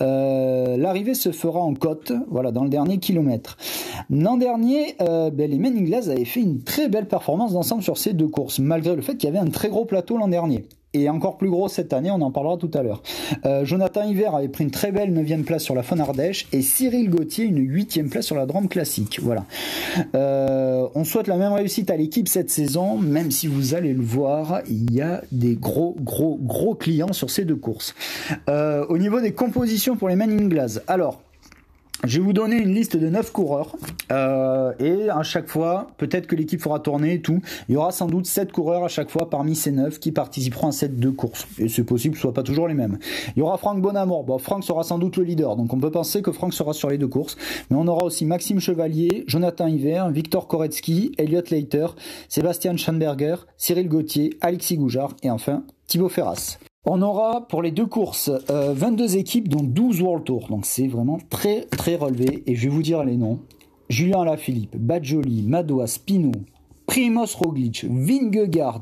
Euh, 0.00 0.76
l'arrivée 0.76 1.14
se 1.14 1.32
fera 1.32 1.58
en 1.58 1.74
côte, 1.74 2.12
voilà, 2.30 2.52
dans 2.52 2.62
le 2.62 2.70
dernier 2.70 2.98
kilomètre. 2.98 3.56
L'an 4.10 4.36
dernier, 4.36 4.94
ben, 5.00 5.32
les 5.50 5.58
Men 5.58 5.76
avaient 6.08 6.24
fait 6.24 6.40
une 6.40 6.62
très 6.68 6.88
belle 6.90 7.08
performance 7.08 7.54
d'ensemble 7.54 7.82
sur 7.82 7.96
ces 7.96 8.12
deux 8.12 8.28
courses, 8.28 8.58
malgré 8.58 8.94
le 8.94 9.00
fait 9.00 9.16
qu'il 9.16 9.26
y 9.26 9.32
avait 9.34 9.44
un 9.44 9.50
très 9.50 9.70
gros 9.70 9.86
plateau 9.86 10.18
l'an 10.18 10.28
dernier. 10.28 10.66
Et 10.92 11.08
encore 11.08 11.38
plus 11.38 11.48
gros 11.48 11.68
cette 11.68 11.94
année, 11.94 12.10
on 12.10 12.20
en 12.20 12.30
parlera 12.30 12.58
tout 12.58 12.70
à 12.74 12.82
l'heure. 12.82 13.02
Euh, 13.46 13.64
Jonathan 13.64 14.04
Hiver 14.04 14.34
avait 14.34 14.48
pris 14.48 14.64
une 14.64 14.70
très 14.70 14.92
belle 14.92 15.12
9 15.12 15.42
place 15.44 15.62
sur 15.62 15.74
la 15.74 15.82
Faune 15.82 16.00
Ardèche 16.00 16.46
et 16.52 16.60
Cyril 16.60 17.08
Gauthier 17.08 17.44
une 17.44 17.58
8 17.58 18.08
place 18.10 18.26
sur 18.26 18.36
la 18.36 18.44
Drôme 18.44 18.68
Classique. 18.68 19.18
Voilà. 19.22 19.44
Euh, 20.14 20.86
on 20.94 21.04
souhaite 21.04 21.26
la 21.26 21.36
même 21.36 21.52
réussite 21.52 21.90
à 21.90 21.96
l'équipe 21.96 22.28
cette 22.28 22.50
saison, 22.50 22.98
même 22.98 23.30
si 23.30 23.46
vous 23.46 23.74
allez 23.74 23.94
le 23.94 24.02
voir, 24.02 24.60
il 24.68 24.92
y 24.92 25.00
a 25.00 25.22
des 25.32 25.56
gros, 25.56 25.96
gros, 26.00 26.38
gros 26.40 26.74
clients 26.74 27.12
sur 27.12 27.30
ces 27.30 27.44
deux 27.44 27.56
courses. 27.56 27.94
Euh, 28.48 28.84
au 28.88 28.98
niveau 28.98 29.20
des 29.20 29.32
compositions 29.32 29.96
pour 29.96 30.08
les 30.08 30.16
Men 30.16 30.30
in 30.30 30.66
alors 30.86 31.20
je 32.04 32.18
vais 32.18 32.24
vous 32.24 32.32
donner 32.32 32.56
une 32.56 32.74
liste 32.74 32.96
de 32.96 33.08
9 33.08 33.32
coureurs 33.32 33.74
euh, 34.12 34.72
et 34.78 35.10
à 35.10 35.22
chaque 35.24 35.48
fois, 35.48 35.88
peut-être 35.96 36.26
que 36.28 36.36
l'équipe 36.36 36.60
fera 36.60 36.78
tourner 36.78 37.14
et 37.14 37.20
tout. 37.20 37.40
Il 37.68 37.74
y 37.74 37.76
aura 37.76 37.90
sans 37.90 38.06
doute 38.06 38.26
7 38.26 38.52
coureurs 38.52 38.84
à 38.84 38.88
chaque 38.88 39.10
fois 39.10 39.28
parmi 39.28 39.56
ces 39.56 39.72
9 39.72 39.98
qui 39.98 40.12
participeront 40.12 40.68
à 40.68 40.72
cette 40.72 40.98
deux 41.00 41.10
courses. 41.10 41.46
Et 41.58 41.68
c'est 41.68 41.82
possible 41.82 42.14
ce 42.14 42.22
soit 42.22 42.34
pas 42.34 42.44
toujours 42.44 42.68
les 42.68 42.74
mêmes. 42.74 42.98
Il 43.34 43.40
y 43.40 43.42
aura 43.42 43.58
Franck 43.58 43.80
Bonamour. 43.80 44.24
Bon, 44.24 44.38
Franck 44.38 44.64
sera 44.64 44.84
sans 44.84 44.98
doute 44.98 45.16
le 45.16 45.24
leader, 45.24 45.56
donc 45.56 45.72
on 45.72 45.80
peut 45.80 45.90
penser 45.90 46.22
que 46.22 46.30
Franck 46.30 46.54
sera 46.54 46.72
sur 46.72 46.88
les 46.88 46.98
deux 46.98 47.08
courses. 47.08 47.36
Mais 47.70 47.76
on 47.76 47.86
aura 47.88 48.04
aussi 48.04 48.24
Maxime 48.24 48.60
Chevalier, 48.60 49.24
Jonathan 49.26 49.66
Hiver, 49.66 50.10
Victor 50.10 50.46
Koretsky, 50.46 51.12
Elliot 51.18 51.42
Leiter, 51.50 51.88
Sébastien 52.28 52.76
Schanberger, 52.76 53.36
Cyril 53.56 53.88
Gauthier, 53.88 54.30
Alexis 54.40 54.76
Goujard 54.76 55.14
et 55.22 55.30
enfin 55.30 55.64
Thibaut 55.88 56.08
Ferras. 56.08 56.58
On 56.84 57.02
aura 57.02 57.46
pour 57.48 57.62
les 57.62 57.70
deux 57.70 57.86
courses 57.86 58.30
22 58.48 59.16
euh, 59.16 59.18
équipes 59.18 59.48
dont 59.48 59.62
12 59.62 60.00
World 60.00 60.24
Tour. 60.24 60.48
Donc 60.48 60.64
c'est 60.64 60.86
vraiment 60.86 61.18
très 61.28 61.62
très 61.62 61.96
relevé 61.96 62.44
et 62.46 62.54
je 62.54 62.62
vais 62.68 62.74
vous 62.74 62.82
dire 62.82 63.04
les 63.04 63.16
noms. 63.16 63.40
Julien 63.88 64.22
Alaphilippe, 64.22 64.76
Badjoli, 64.76 65.42
Madoua, 65.42 65.86
Spino, 65.86 66.32
Primoz 66.86 67.34
Roglic, 67.34 67.84
Vingegaard, 67.84 68.80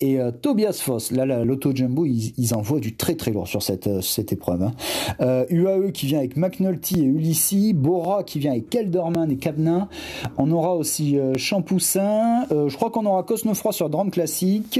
et 0.00 0.20
euh, 0.20 0.30
Tobias 0.30 0.80
Foss, 0.80 1.10
là, 1.10 1.26
l'auto 1.26 1.74
jumbo, 1.74 2.06
ils, 2.06 2.54
envoient 2.54 2.78
du 2.78 2.94
très 2.94 3.16
très 3.16 3.32
lourd 3.32 3.48
sur 3.48 3.64
cette, 3.64 3.88
euh, 3.88 4.00
cette 4.00 4.32
épreuve. 4.32 4.62
Hein. 4.62 4.72
Euh, 5.20 5.44
UAE 5.50 5.90
qui 5.90 6.06
vient 6.06 6.20
avec 6.20 6.36
McNulty 6.36 7.00
et 7.00 7.04
Ulissi, 7.04 7.72
Bora 7.74 8.22
qui 8.22 8.38
vient 8.38 8.52
avec 8.52 8.70
Kelderman 8.70 9.28
et 9.32 9.38
Cabnin. 9.38 9.88
On 10.36 10.52
aura 10.52 10.76
aussi 10.76 11.18
euh, 11.18 11.34
Champoussin. 11.36 12.46
je 12.50 12.74
crois 12.76 12.90
qu'on 12.90 13.06
aura 13.06 13.24
Cosnefroy 13.24 13.72
sur 13.72 13.90
Drame 13.90 14.10
Classique. 14.12 14.78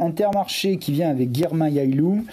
Intermarché 0.00 0.78
qui 0.78 0.92
vient 0.92 1.10
avec 1.10 1.32
Guirma 1.32 1.68
Yailou. 1.68 2.24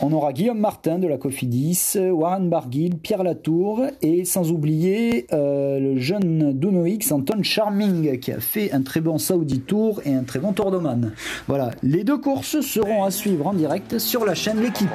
On 0.00 0.12
aura 0.12 0.32
Guillaume 0.32 0.58
Martin 0.58 0.98
de 0.98 1.06
la 1.06 1.16
Cofidis, 1.16 1.94
Warren 1.96 2.48
Barguil, 2.50 2.96
Pierre 2.96 3.22
Latour 3.22 3.84
et 4.02 4.24
sans 4.24 4.50
oublier 4.52 5.26
le 5.32 5.96
jeune 5.96 6.52
Duno 6.52 6.84
X, 6.84 7.12
Anton 7.12 7.42
Charming 7.42 8.18
qui 8.18 8.32
a 8.32 8.40
fait 8.40 8.72
un 8.72 8.82
très 8.82 9.00
bon 9.00 9.18
Saudi 9.18 9.60
Tour 9.60 10.02
et 10.04 10.12
un 10.12 10.24
très 10.24 10.40
bon 10.40 10.52
Tour 10.52 10.70
d'Oman. 10.70 11.12
Voilà, 11.46 11.53
les 11.82 12.04
deux 12.04 12.18
courses 12.18 12.60
seront 12.60 13.04
à 13.04 13.10
suivre 13.10 13.46
en 13.46 13.54
direct 13.54 13.98
sur 13.98 14.24
la 14.24 14.34
chaîne 14.34 14.60
L'équipe. 14.60 14.88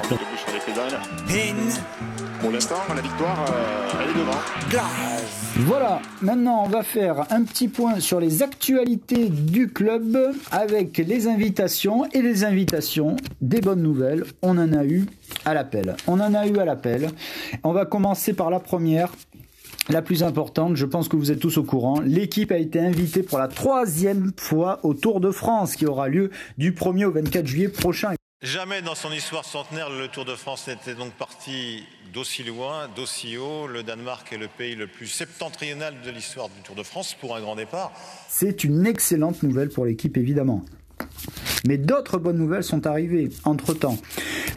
Pour 2.42 2.52
l'instant, 2.52 2.76
la 2.96 3.02
victoire, 3.02 3.46
euh, 3.50 3.90
elle 4.02 4.10
est 4.10 4.20
devant. 4.20 4.32
Voilà, 5.58 6.02
maintenant 6.22 6.64
on 6.66 6.70
va 6.70 6.84
faire 6.84 7.26
un 7.32 7.44
petit 7.44 7.68
point 7.68 8.00
sur 8.00 8.22
les 8.22 8.44
actualités 8.44 9.28
du 9.28 9.68
club 9.68 10.34
avec 10.52 10.98
les 10.98 11.28
invitations 11.28 12.06
et 12.14 12.22
les 12.22 12.46
invitations 12.46 13.18
des 13.42 13.60
bonnes 13.60 13.82
nouvelles. 13.82 14.24
On 14.42 14.58
en 14.58 14.72
a 14.72 14.86
eu 14.86 15.06
à 15.44 15.54
l'appel. 15.54 15.98
On 16.08 16.22
en 16.22 16.34
a 16.34 16.48
eu 16.48 16.58
à 16.60 16.66
l'appel. 16.66 17.10
On 17.64 17.74
va 17.74 17.86
commencer 17.86 18.32
par 18.34 18.50
la 18.50 18.62
première 18.62 19.12
la 19.90 20.02
plus 20.02 20.24
importante, 20.24 20.76
je 20.76 20.86
pense 20.86 21.08
que 21.08 21.16
vous 21.16 21.32
êtes 21.32 21.40
tous 21.40 21.58
au 21.58 21.64
courant, 21.64 22.00
l'équipe 22.00 22.52
a 22.52 22.58
été 22.58 22.80
invitée 22.80 23.24
pour 23.24 23.40
la 23.40 23.48
troisième 23.48 24.32
fois 24.38 24.80
au 24.84 24.94
Tour 24.94 25.20
de 25.20 25.32
France 25.32 25.76
qui 25.76 25.86
aura 25.86 26.08
lieu 26.08 26.30
du 26.58 26.72
1er 26.72 27.06
au 27.06 27.12
24 27.12 27.48
juillet 27.48 27.70
prochain. 27.70 28.14
Jamais 28.42 28.82
dans 28.82 28.96
son 28.96 29.12
histoire 29.12 29.44
centenaire, 29.44 29.90
le 29.90 30.08
Tour 30.08 30.24
de 30.24 30.36
France 30.36 30.68
n'était 30.68 30.96
donc 30.96 31.12
parti 31.14 31.84
d'aussi 32.14 32.44
loin, 32.44 32.88
d'aussi 32.96 33.38
haut. 33.38 33.68
Le 33.68 33.84
Danemark 33.84 34.32
est 34.32 34.38
le 34.38 34.48
pays 34.48 34.76
le 34.76 34.88
plus 34.88 35.08
septentrional 35.08 35.96
de 36.06 36.10
l'histoire 36.10 36.48
du 36.48 36.62
Tour 36.62 36.76
de 36.76 36.84
France 36.84 37.16
pour 37.20 37.36
un 37.36 37.42
grand 37.42 37.58
départ. 37.58 37.92
C'est 38.30 38.64
une 38.64 38.86
excellente 38.86 39.44
nouvelle 39.44 39.70
pour 39.70 39.86
l'équipe 39.86 40.16
évidemment. 40.16 40.64
Mais 41.68 41.78
d'autres 41.78 42.18
bonnes 42.18 42.38
nouvelles 42.38 42.64
sont 42.64 42.88
arrivées 42.88 43.30
entre-temps. 43.44 43.98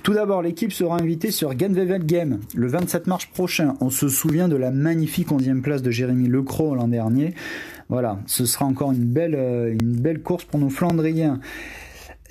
Tout 0.02 0.14
d'abord, 0.14 0.42
l'équipe 0.42 0.72
sera 0.72 1.00
invitée 1.00 1.30
sur 1.30 1.56
Genvevel 1.58 2.04
Game 2.04 2.40
le 2.54 2.66
27 2.66 3.06
mars 3.06 3.26
prochain. 3.26 3.74
On 3.80 3.90
se 3.90 4.08
souvient 4.08 4.48
de 4.48 4.56
la 4.56 4.70
magnifique 4.70 5.28
11e 5.28 5.62
place 5.62 5.82
de 5.82 5.90
Jérémy 5.90 6.28
Lecros 6.28 6.74
l'an 6.74 6.88
dernier. 6.88 7.34
Voilà, 7.88 8.18
ce 8.26 8.46
sera 8.46 8.64
encore 8.64 8.92
une 8.92 9.04
belle, 9.04 9.34
euh, 9.34 9.72
une 9.72 9.96
belle 9.96 10.22
course 10.22 10.44
pour 10.44 10.58
nos 10.58 10.70
Flandriens. 10.70 11.40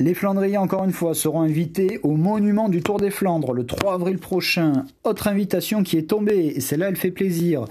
Les 0.02 0.16
Flandriens, 0.16 0.62
encore 0.62 0.84
une 0.84 0.94
fois, 0.94 1.14
seront 1.14 1.42
invités 1.42 2.00
au 2.02 2.16
monument 2.16 2.70
du 2.70 2.82
Tour 2.82 3.00
des 3.00 3.12
Flandres 3.12 3.54
le 3.54 3.68
3 3.68 3.94
avril 3.94 4.18
prochain. 4.18 4.86
Autre 5.04 5.28
invitation 5.28 5.84
qui 5.84 5.96
est 5.96 6.10
tombée, 6.10 6.54
et 6.56 6.60
celle-là, 6.60 6.88
elle 6.90 6.96
fait 6.96 7.12
plaisir. 7.12 7.66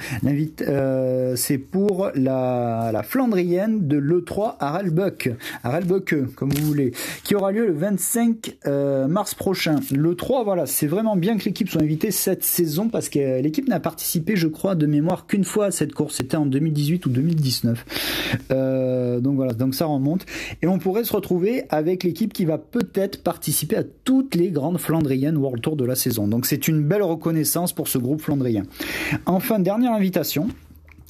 Euh, 0.61 1.35
c'est 1.35 1.59
pour 1.59 2.12
la, 2.14 2.90
la, 2.93 3.03
Flandrienne 3.03 3.88
de 3.88 3.97
l'E3 3.97 4.55
Arelbuck, 4.61 5.31
Arelbuck, 5.64 6.14
comme 6.37 6.51
vous 6.51 6.64
voulez, 6.64 6.93
qui 7.25 7.35
aura 7.35 7.51
lieu 7.51 7.66
le 7.66 7.73
25 7.73 8.59
euh, 8.66 9.09
mars 9.09 9.35
prochain. 9.35 9.81
L'E3, 9.90 10.45
voilà, 10.45 10.66
c'est 10.66 10.87
vraiment 10.87 11.16
bien 11.16 11.37
que 11.37 11.45
l'équipe 11.47 11.69
soit 11.69 11.83
invitée 11.83 12.12
cette 12.12 12.45
saison 12.45 12.88
parce 12.88 13.09
que 13.09 13.40
l'équipe 13.40 13.69
n'a 13.69 13.81
participé, 13.81 14.37
je 14.37 14.47
crois, 14.47 14.77
de 14.77 14.87
mémoire 14.87 15.27
qu'une 15.27 15.45
fois 15.45 15.66
à 15.66 15.71
cette 15.73 15.95
course. 15.95 16.19
C'était 16.19 16.37
en 16.37 16.47
2018 16.47 17.07
ou 17.07 17.09
2019. 17.09 17.85
Euh, 18.53 18.80
donc 19.18 19.37
voilà, 19.37 19.53
ça 19.73 19.87
remonte. 19.87 20.27
Et 20.62 20.66
on 20.66 20.79
pourrait 20.79 21.05
se 21.05 21.12
retrouver 21.12 21.64
avec 21.70 22.05
l'équipe 22.05 22.33
qui 22.33 22.44
va 22.44 22.59
peut-être 22.59 23.23
participer 23.23 23.77
à 23.77 23.83
toutes 24.05 24.35
les 24.35 24.51
grandes 24.51 24.79
Flandriennes 24.79 25.37
World 25.37 25.62
Tour 25.62 25.77
de 25.77 25.85
la 25.85 25.94
saison. 25.94 26.29
Donc 26.29 26.46
c'est 26.46 26.68
une 26.68 26.83
belle 26.83 27.03
reconnaissance 27.03 27.73
pour 27.73 27.88
ce 27.88 27.99
groupe 27.99 28.20
flandrien. 28.20 28.62
Enfin, 29.27 29.59
dernière 29.59 29.92
invitation. 29.92 30.49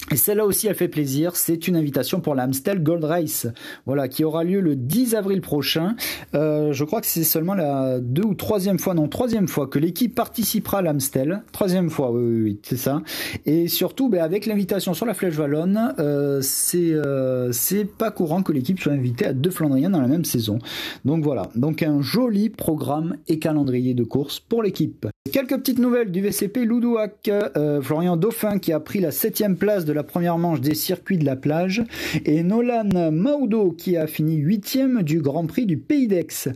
Et 0.09 0.17
celle-là 0.17 0.45
aussi, 0.45 0.67
elle 0.67 0.75
fait 0.75 0.87
plaisir. 0.87 1.35
C'est 1.35 1.67
une 1.67 1.75
invitation 1.75 2.19
pour 2.19 2.35
l'Amstel 2.35 2.81
Gold 2.81 3.03
Race, 3.03 3.47
voilà, 3.85 4.07
qui 4.07 4.23
aura 4.23 4.43
lieu 4.43 4.59
le 4.59 4.75
10 4.75 5.15
avril 5.15 5.41
prochain. 5.41 5.95
Euh, 6.33 6.73
je 6.73 6.83
crois 6.83 7.01
que 7.01 7.07
c'est 7.07 7.23
seulement 7.23 7.53
la 7.53 7.99
deux 7.99 8.23
ou 8.23 8.33
troisième 8.33 8.79
fois, 8.79 8.93
non, 8.93 9.07
troisième 9.07 9.47
fois 9.47 9.67
que 9.67 9.79
l'équipe 9.79 10.13
participera 10.13 10.79
à 10.79 10.81
l'Amstel. 10.81 11.43
Troisième 11.51 11.89
fois, 11.89 12.11
oui, 12.11 12.23
oui, 12.23 12.41
oui 12.41 12.59
c'est 12.63 12.77
ça. 12.77 13.01
Et 13.45 13.67
surtout, 13.67 14.09
ben, 14.09 14.21
avec 14.21 14.45
l'invitation 14.47 14.93
sur 14.93 15.05
la 15.05 15.13
Flèche 15.13 15.37
Wallonne, 15.37 15.93
euh, 15.99 16.39
c'est 16.41 16.91
euh, 16.93 17.51
c'est 17.51 17.85
pas 17.85 18.11
courant 18.11 18.43
que 18.43 18.51
l'équipe 18.51 18.79
soit 18.79 18.93
invitée 18.93 19.27
à 19.27 19.33
deux 19.33 19.51
Flandriens 19.51 19.89
dans 19.89 20.01
la 20.01 20.07
même 20.07 20.25
saison. 20.25 20.59
Donc 21.05 21.23
voilà, 21.23 21.49
donc 21.55 21.83
un 21.83 22.01
joli 22.01 22.49
programme 22.49 23.17
et 23.27 23.39
calendrier 23.39 23.93
de 23.93 24.03
course 24.03 24.39
pour 24.39 24.63
l'équipe. 24.63 25.07
Quelques 25.31 25.57
petites 25.57 25.79
nouvelles 25.79 26.11
du 26.11 26.21
VCP 26.21 26.65
Loudouac. 26.65 27.29
Euh, 27.29 27.81
Florian 27.81 28.17
Dauphin 28.17 28.59
qui 28.59 28.73
a 28.73 28.79
pris 28.79 28.99
la 28.99 29.11
septième 29.11 29.55
place 29.55 29.85
la 29.93 30.01
la 30.01 30.05
première 30.05 30.39
manche 30.39 30.61
des 30.61 30.73
circuits 30.73 31.19
de 31.19 31.25
la 31.25 31.35
plage 31.35 31.83
et 32.25 32.41
Nolan 32.41 33.11
Maudo 33.11 33.69
qui 33.69 33.97
a 33.97 34.07
fini 34.07 34.37
huitième 34.37 35.03
du 35.03 35.21
Grand 35.21 35.45
Prix 35.45 35.67
du 35.67 35.77
Pays 35.77 36.07
d'Aix. 36.07 36.49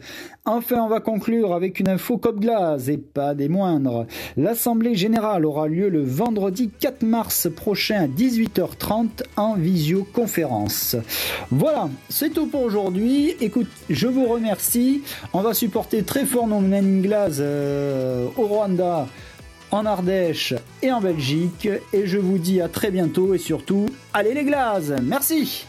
Enfin, 0.46 0.78
on 0.82 0.88
va 0.88 1.00
conclure 1.00 1.54
avec 1.54 1.80
une 1.80 1.88
info 1.88 2.18
Code 2.18 2.40
Glace 2.40 2.88
et 2.88 2.98
pas 2.98 3.36
des 3.36 3.48
moindres. 3.48 4.08
L'Assemblée 4.36 4.96
Générale 4.96 5.46
aura 5.46 5.68
lieu 5.68 5.90
le 5.90 6.02
vendredi 6.02 6.72
4 6.80 7.04
mars 7.04 7.48
prochain 7.56 8.06
à 8.06 8.08
18h30 8.08 9.22
en 9.38 9.54
visioconférence. 9.54 10.96
Voilà, 11.52 11.88
c'est 12.10 12.32
tout 12.32 12.48
pour 12.48 12.64
aujourd'hui. 12.64 13.36
Écoute, 13.42 13.70
je 13.92 14.08
vous 14.08 14.26
remercie. 14.26 15.04
On 15.34 15.42
va 15.42 15.54
supporter 15.54 16.02
très 16.02 16.26
fort 16.26 16.48
nos 16.48 16.62
Men 16.62 17.04
Glace 17.04 17.38
euh, 17.40 18.26
au 18.38 18.48
Rwanda 18.48 19.06
en 19.76 19.86
Ardèche 19.86 20.54
et 20.82 20.92
en 20.92 21.02
Belgique. 21.02 21.68
Et 21.94 22.08
je 22.08 22.18
vous 22.18 22.38
dis 22.38 22.62
à 22.62 22.70
très 22.70 22.92
bientôt 22.92 23.34
et 23.34 23.38
surtout, 23.38 23.88
allez 24.14 24.34
les 24.34 24.46
glaces 24.46 24.94
Merci 25.04 25.66